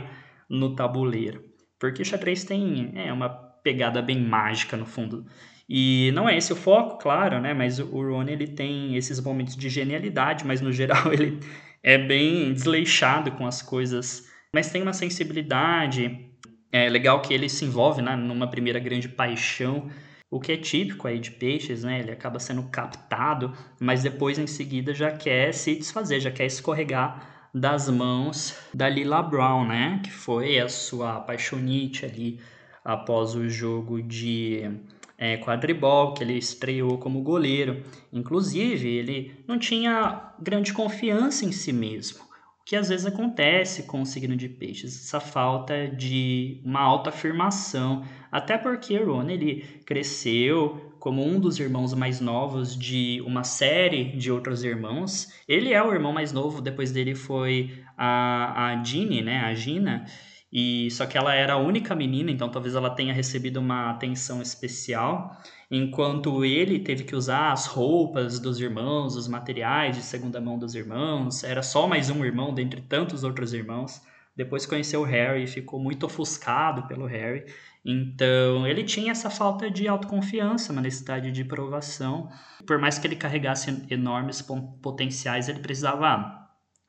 no 0.50 0.76
tabuleiro. 0.76 1.44
Porque 1.80 2.04
xadrez 2.04 2.44
tem 2.44 2.92
é, 2.96 3.12
uma 3.12 3.30
pegada 3.30 4.02
bem 4.02 4.20
mágica 4.20 4.76
no 4.76 4.86
fundo. 4.86 5.26
E 5.68 6.12
não 6.14 6.28
é 6.28 6.38
esse 6.38 6.52
o 6.52 6.56
foco, 6.56 6.98
claro, 6.98 7.40
né? 7.40 7.54
Mas 7.54 7.80
o 7.80 7.86
Ron 7.86 8.28
ele 8.28 8.48
tem 8.48 8.96
esses 8.96 9.20
momentos 9.20 9.56
de 9.56 9.70
genialidade, 9.70 10.46
mas 10.46 10.62
no 10.62 10.72
geral 10.72 11.12
ele 11.14 11.40
é 11.82 11.98
bem 11.98 12.54
desleixado 12.54 13.32
com 13.32 13.46
as 13.46 13.62
coisas, 13.62 14.30
mas 14.54 14.70
tem 14.70 14.82
uma 14.82 14.94
sensibilidade. 14.94 16.30
É 16.72 16.88
legal 16.88 17.22
que 17.22 17.34
ele 17.34 17.50
se 17.50 17.66
envolve 17.66 18.02
né, 18.02 18.16
numa 18.16 18.48
primeira 18.48 18.80
grande 18.80 19.10
paixão, 19.10 19.90
o 20.30 20.40
que 20.40 20.52
é 20.52 20.58
típico 20.58 21.08
aí 21.08 21.20
de 21.20 21.32
peixes, 21.32 21.84
né? 21.84 22.00
Ele 22.00 22.12
acaba 22.12 22.40
sendo 22.40 22.64
captado, 22.64 23.54
mas 23.80 24.02
depois 24.02 24.40
em 24.40 24.48
seguida 24.48 24.94
já 24.94 25.12
quer 25.12 25.54
se 25.54 25.76
desfazer, 25.76 26.20
já 26.20 26.32
quer 26.32 26.46
escorregar 26.46 27.50
das 27.54 27.88
mãos 27.88 28.58
da 28.74 28.90
Lila 28.90 29.22
Brown, 29.22 29.68
né? 29.68 30.02
Que 30.04 30.12
foi 30.12 30.60
a 30.60 30.68
sua 30.68 31.18
apaixonite 31.18 32.06
ali 32.06 32.40
após 32.84 33.36
o 33.36 33.48
jogo 33.48 34.02
de 34.02 34.72
é, 35.18 35.38
quadribol, 35.38 36.16
que 36.16 36.24
ele 36.24 36.38
estreou 36.38 36.98
como 36.98 37.22
goleiro. 37.22 37.84
Inclusive, 38.12 38.90
ele 38.90 39.36
não 39.48 39.60
tinha 39.60 40.34
grande 40.42 40.74
confiança 40.74 41.46
em 41.46 41.52
si 41.52 41.72
mesmo, 41.72 42.24
que 42.66 42.76
às 42.76 42.90
vezes 42.90 43.06
acontece 43.06 43.84
com 43.84 44.02
o 44.02 44.06
signo 44.06 44.36
de 44.38 44.48
peixes, 44.48 44.96
essa 44.96 45.20
falta 45.20 45.88
de 45.88 46.62
uma 46.64 46.80
autoafirmação, 46.80 48.04
até 48.32 48.58
porque 48.58 48.98
Ron 48.98 49.30
ele 49.30 49.64
cresceu 49.86 50.94
como 51.00 51.22
um 51.22 51.38
dos 51.38 51.60
irmãos 51.60 51.94
mais 51.94 52.22
novos 52.22 52.78
de 52.78 53.22
uma 53.28 53.44
série 53.44 54.16
de 54.16 54.32
outros 54.32 54.64
irmãos. 54.64 55.28
Ele 55.46 55.74
é 55.74 55.84
o 55.84 55.94
irmão 55.94 56.14
mais 56.14 56.32
novo, 56.32 56.62
depois 56.62 56.94
dele 56.94 57.14
foi 57.14 57.84
a, 57.98 58.70
a 58.72 58.84
Ginny, 58.84 59.22
né, 59.22 59.40
a 59.40 59.54
Gina, 59.54 60.06
e 60.56 60.92
só 60.92 61.08
que 61.08 61.18
ela 61.18 61.34
era 61.34 61.54
a 61.54 61.58
única 61.58 61.96
menina, 61.96 62.30
então 62.30 62.48
talvez 62.48 62.76
ela 62.76 62.92
tenha 62.92 63.12
recebido 63.12 63.60
uma 63.60 63.90
atenção 63.90 64.40
especial, 64.40 65.36
enquanto 65.72 66.46
ele 66.46 66.78
teve 66.78 67.04
que 67.06 67.16
usar 67.16 67.52
as 67.52 67.66
roupas 67.66 68.40
dos 68.40 68.60
irmãos, 68.60 69.16
os 69.16 69.28
materiais 69.28 69.96
de 69.96 70.04
segunda 70.04 70.40
mão 70.40 70.60
dos 70.60 70.76
irmãos, 70.76 71.44
era 71.44 71.64
só 71.64 71.88
mais 71.88 72.12
um 72.12 72.24
irmão 72.24 72.54
dentre 72.54 72.82
tantos 72.82 73.24
outros 73.24 73.52
irmãos. 73.52 74.00
Depois 74.36 74.68
conheceu 74.68 75.02
o 75.02 75.06
Harry 75.06 75.44
e 75.44 75.48
ficou 75.48 75.80
muito 75.80 76.06
ofuscado 76.06 76.88
pelo 76.88 77.08
Harry. 77.08 77.46
Então, 77.84 78.68
ele 78.68 78.84
tinha 78.84 79.12
essa 79.12 79.32
falta 79.32 79.70
de 79.72 79.88
autoconfiança, 79.88 80.72
uma 80.72 80.82
necessidade 80.82 81.32
de 81.32 81.44
provação. 81.44 82.30
Por 82.66 82.78
mais 82.78 83.00
que 83.00 83.08
ele 83.08 83.16
carregasse 83.16 83.86
enormes 83.90 84.42
potenciais, 84.82 85.50
ele 85.50 85.60
precisava 85.60 86.43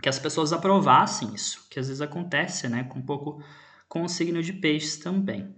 que 0.04 0.08
as 0.10 0.18
pessoas 0.18 0.52
aprovassem 0.52 1.34
isso, 1.34 1.66
que 1.70 1.80
às 1.80 1.86
vezes 1.88 2.02
acontece, 2.02 2.68
né, 2.68 2.84
com 2.84 2.98
um 2.98 3.02
pouco 3.06 3.42
com 3.88 4.02
o 4.02 4.08
signo 4.08 4.42
de 4.42 4.52
peixes 4.52 4.98
também, 4.98 5.48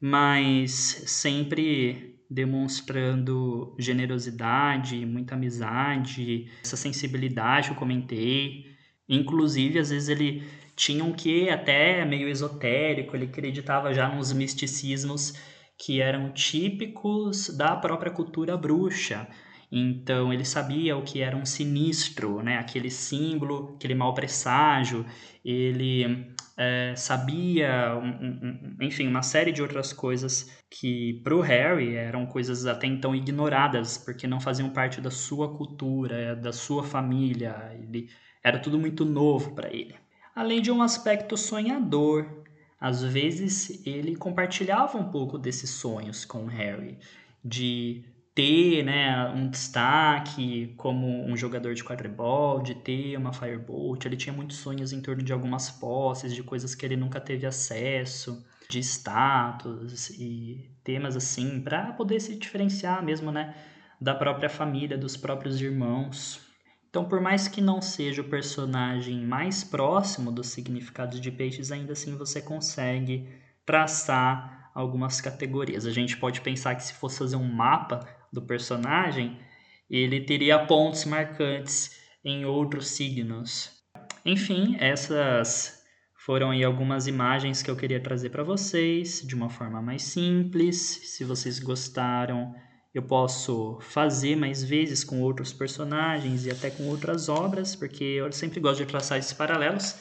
mas 0.00 0.70
sempre 1.04 2.22
demonstrando 2.30 3.74
generosidade, 3.76 5.04
muita 5.04 5.34
amizade, 5.34 6.48
essa 6.62 6.76
sensibilidade 6.76 7.70
que 7.70 7.74
eu 7.74 7.78
comentei. 7.78 8.66
Inclusive, 9.08 9.80
às 9.80 9.90
vezes 9.90 10.08
ele 10.08 10.46
tinha 10.76 11.02
um 11.02 11.12
que 11.12 11.50
até 11.50 12.04
meio 12.04 12.28
esotérico, 12.28 13.16
ele 13.16 13.24
acreditava 13.24 13.92
já 13.92 14.08
nos 14.08 14.32
misticismos 14.32 15.34
que 15.76 16.00
eram 16.00 16.30
típicos 16.30 17.48
da 17.48 17.74
própria 17.74 18.12
cultura 18.12 18.56
bruxa. 18.56 19.26
Então 19.70 20.32
ele 20.32 20.44
sabia 20.44 20.96
o 20.96 21.02
que 21.02 21.20
era 21.20 21.36
um 21.36 21.44
sinistro, 21.44 22.42
né? 22.42 22.58
aquele 22.58 22.90
símbolo, 22.90 23.74
aquele 23.76 23.94
mau 23.94 24.14
presságio. 24.14 25.04
Ele 25.44 26.34
é, 26.56 26.94
sabia, 26.96 27.94
um, 27.96 28.08
um, 28.08 28.76
enfim, 28.80 29.06
uma 29.06 29.22
série 29.22 29.52
de 29.52 29.62
outras 29.62 29.92
coisas 29.92 30.50
que 30.70 31.20
para 31.22 31.36
o 31.36 31.40
Harry 31.40 31.94
eram 31.94 32.26
coisas 32.26 32.66
até 32.66 32.86
então 32.86 33.14
ignoradas, 33.14 33.98
porque 33.98 34.26
não 34.26 34.40
faziam 34.40 34.70
parte 34.70 35.00
da 35.00 35.10
sua 35.10 35.56
cultura, 35.56 36.34
da 36.34 36.52
sua 36.52 36.82
família. 36.82 37.70
Ele, 37.80 38.08
era 38.42 38.58
tudo 38.58 38.78
muito 38.78 39.04
novo 39.04 39.54
para 39.54 39.72
ele. 39.72 39.94
Além 40.34 40.62
de 40.62 40.70
um 40.70 40.82
aspecto 40.82 41.36
sonhador, 41.36 42.44
às 42.80 43.02
vezes 43.02 43.84
ele 43.86 44.16
compartilhava 44.16 44.96
um 44.96 45.10
pouco 45.10 45.36
desses 45.36 45.70
sonhos 45.70 46.24
com 46.24 46.44
o 46.44 46.46
Harry, 46.46 46.98
de 47.44 48.04
ter 48.38 48.84
né, 48.84 49.28
um 49.30 49.50
destaque 49.50 50.72
como 50.76 51.26
um 51.26 51.36
jogador 51.36 51.74
de 51.74 51.82
quadribol, 51.82 52.62
de 52.62 52.72
ter 52.72 53.16
uma 53.16 53.32
Firebolt. 53.32 54.04
Ele 54.04 54.16
tinha 54.16 54.32
muitos 54.32 54.58
sonhos 54.58 54.92
em 54.92 55.00
torno 55.00 55.24
de 55.24 55.32
algumas 55.32 55.72
posses, 55.72 56.32
de 56.32 56.44
coisas 56.44 56.72
que 56.72 56.86
ele 56.86 56.96
nunca 56.96 57.20
teve 57.20 57.46
acesso, 57.46 58.46
de 58.70 58.78
status 58.78 60.10
e 60.10 60.70
temas 60.84 61.16
assim, 61.16 61.60
para 61.60 61.92
poder 61.94 62.20
se 62.20 62.36
diferenciar 62.36 63.04
mesmo 63.04 63.32
né, 63.32 63.56
da 64.00 64.14
própria 64.14 64.48
família, 64.48 64.96
dos 64.96 65.16
próprios 65.16 65.60
irmãos. 65.60 66.40
Então, 66.88 67.06
por 67.06 67.20
mais 67.20 67.48
que 67.48 67.60
não 67.60 67.82
seja 67.82 68.22
o 68.22 68.28
personagem 68.30 69.20
mais 69.20 69.64
próximo 69.64 70.30
dos 70.30 70.46
significados 70.46 71.20
de 71.20 71.32
peixes, 71.32 71.72
ainda 71.72 71.92
assim 71.92 72.16
você 72.16 72.40
consegue 72.40 73.28
traçar 73.66 74.57
algumas 74.78 75.20
categorias. 75.20 75.84
A 75.84 75.90
gente 75.90 76.16
pode 76.16 76.40
pensar 76.40 76.76
que 76.76 76.84
se 76.84 76.94
fosse 76.94 77.18
fazer 77.18 77.34
um 77.34 77.52
mapa 77.52 78.06
do 78.32 78.40
personagem, 78.40 79.36
ele 79.90 80.20
teria 80.20 80.56
pontos 80.66 81.04
marcantes 81.04 81.98
em 82.24 82.44
outros 82.44 82.86
signos. 82.90 83.72
Enfim, 84.24 84.76
essas 84.78 85.82
foram 86.24 86.50
aí 86.50 86.62
algumas 86.62 87.08
imagens 87.08 87.60
que 87.60 87.68
eu 87.68 87.74
queria 87.74 88.00
trazer 88.00 88.30
para 88.30 88.44
vocês 88.44 89.20
de 89.26 89.34
uma 89.34 89.50
forma 89.50 89.82
mais 89.82 90.02
simples. 90.04 90.76
Se 90.76 91.24
vocês 91.24 91.58
gostaram, 91.58 92.54
eu 92.94 93.02
posso 93.02 93.80
fazer 93.80 94.36
mais 94.36 94.62
vezes 94.62 95.02
com 95.02 95.20
outros 95.20 95.52
personagens 95.52 96.46
e 96.46 96.52
até 96.52 96.70
com 96.70 96.84
outras 96.84 97.28
obras, 97.28 97.74
porque 97.74 98.04
eu 98.04 98.30
sempre 98.30 98.60
gosto 98.60 98.84
de 98.84 98.86
traçar 98.86 99.18
esses 99.18 99.32
paralelos. 99.32 99.96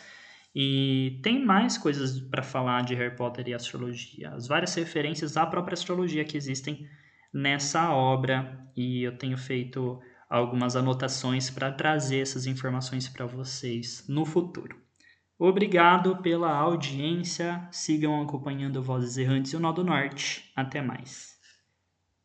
E 0.59 1.19
tem 1.21 1.45
mais 1.45 1.77
coisas 1.77 2.19
para 2.19 2.41
falar 2.41 2.81
de 2.81 2.95
Harry 2.95 3.15
Potter 3.15 3.47
e 3.47 3.53
astrologia, 3.53 4.31
as 4.31 4.47
várias 4.47 4.73
referências 4.73 5.37
à 5.37 5.45
própria 5.45 5.75
astrologia 5.75 6.25
que 6.25 6.35
existem 6.35 6.89
nessa 7.31 7.93
obra 7.93 8.67
e 8.75 9.03
eu 9.03 9.15
tenho 9.15 9.37
feito 9.37 9.99
algumas 10.27 10.75
anotações 10.75 11.51
para 11.51 11.71
trazer 11.71 12.21
essas 12.21 12.47
informações 12.47 13.07
para 13.07 13.27
vocês 13.27 14.03
no 14.09 14.25
futuro. 14.25 14.75
Obrigado 15.37 16.17
pela 16.23 16.51
audiência. 16.51 17.67
Sigam 17.71 18.19
acompanhando 18.19 18.81
Vozes 18.81 19.15
Errantes 19.15 19.53
e 19.53 19.57
o 19.57 19.59
Nó 19.59 19.71
do 19.71 19.83
Norte. 19.83 20.51
Até 20.55 20.81
mais. 20.81 21.36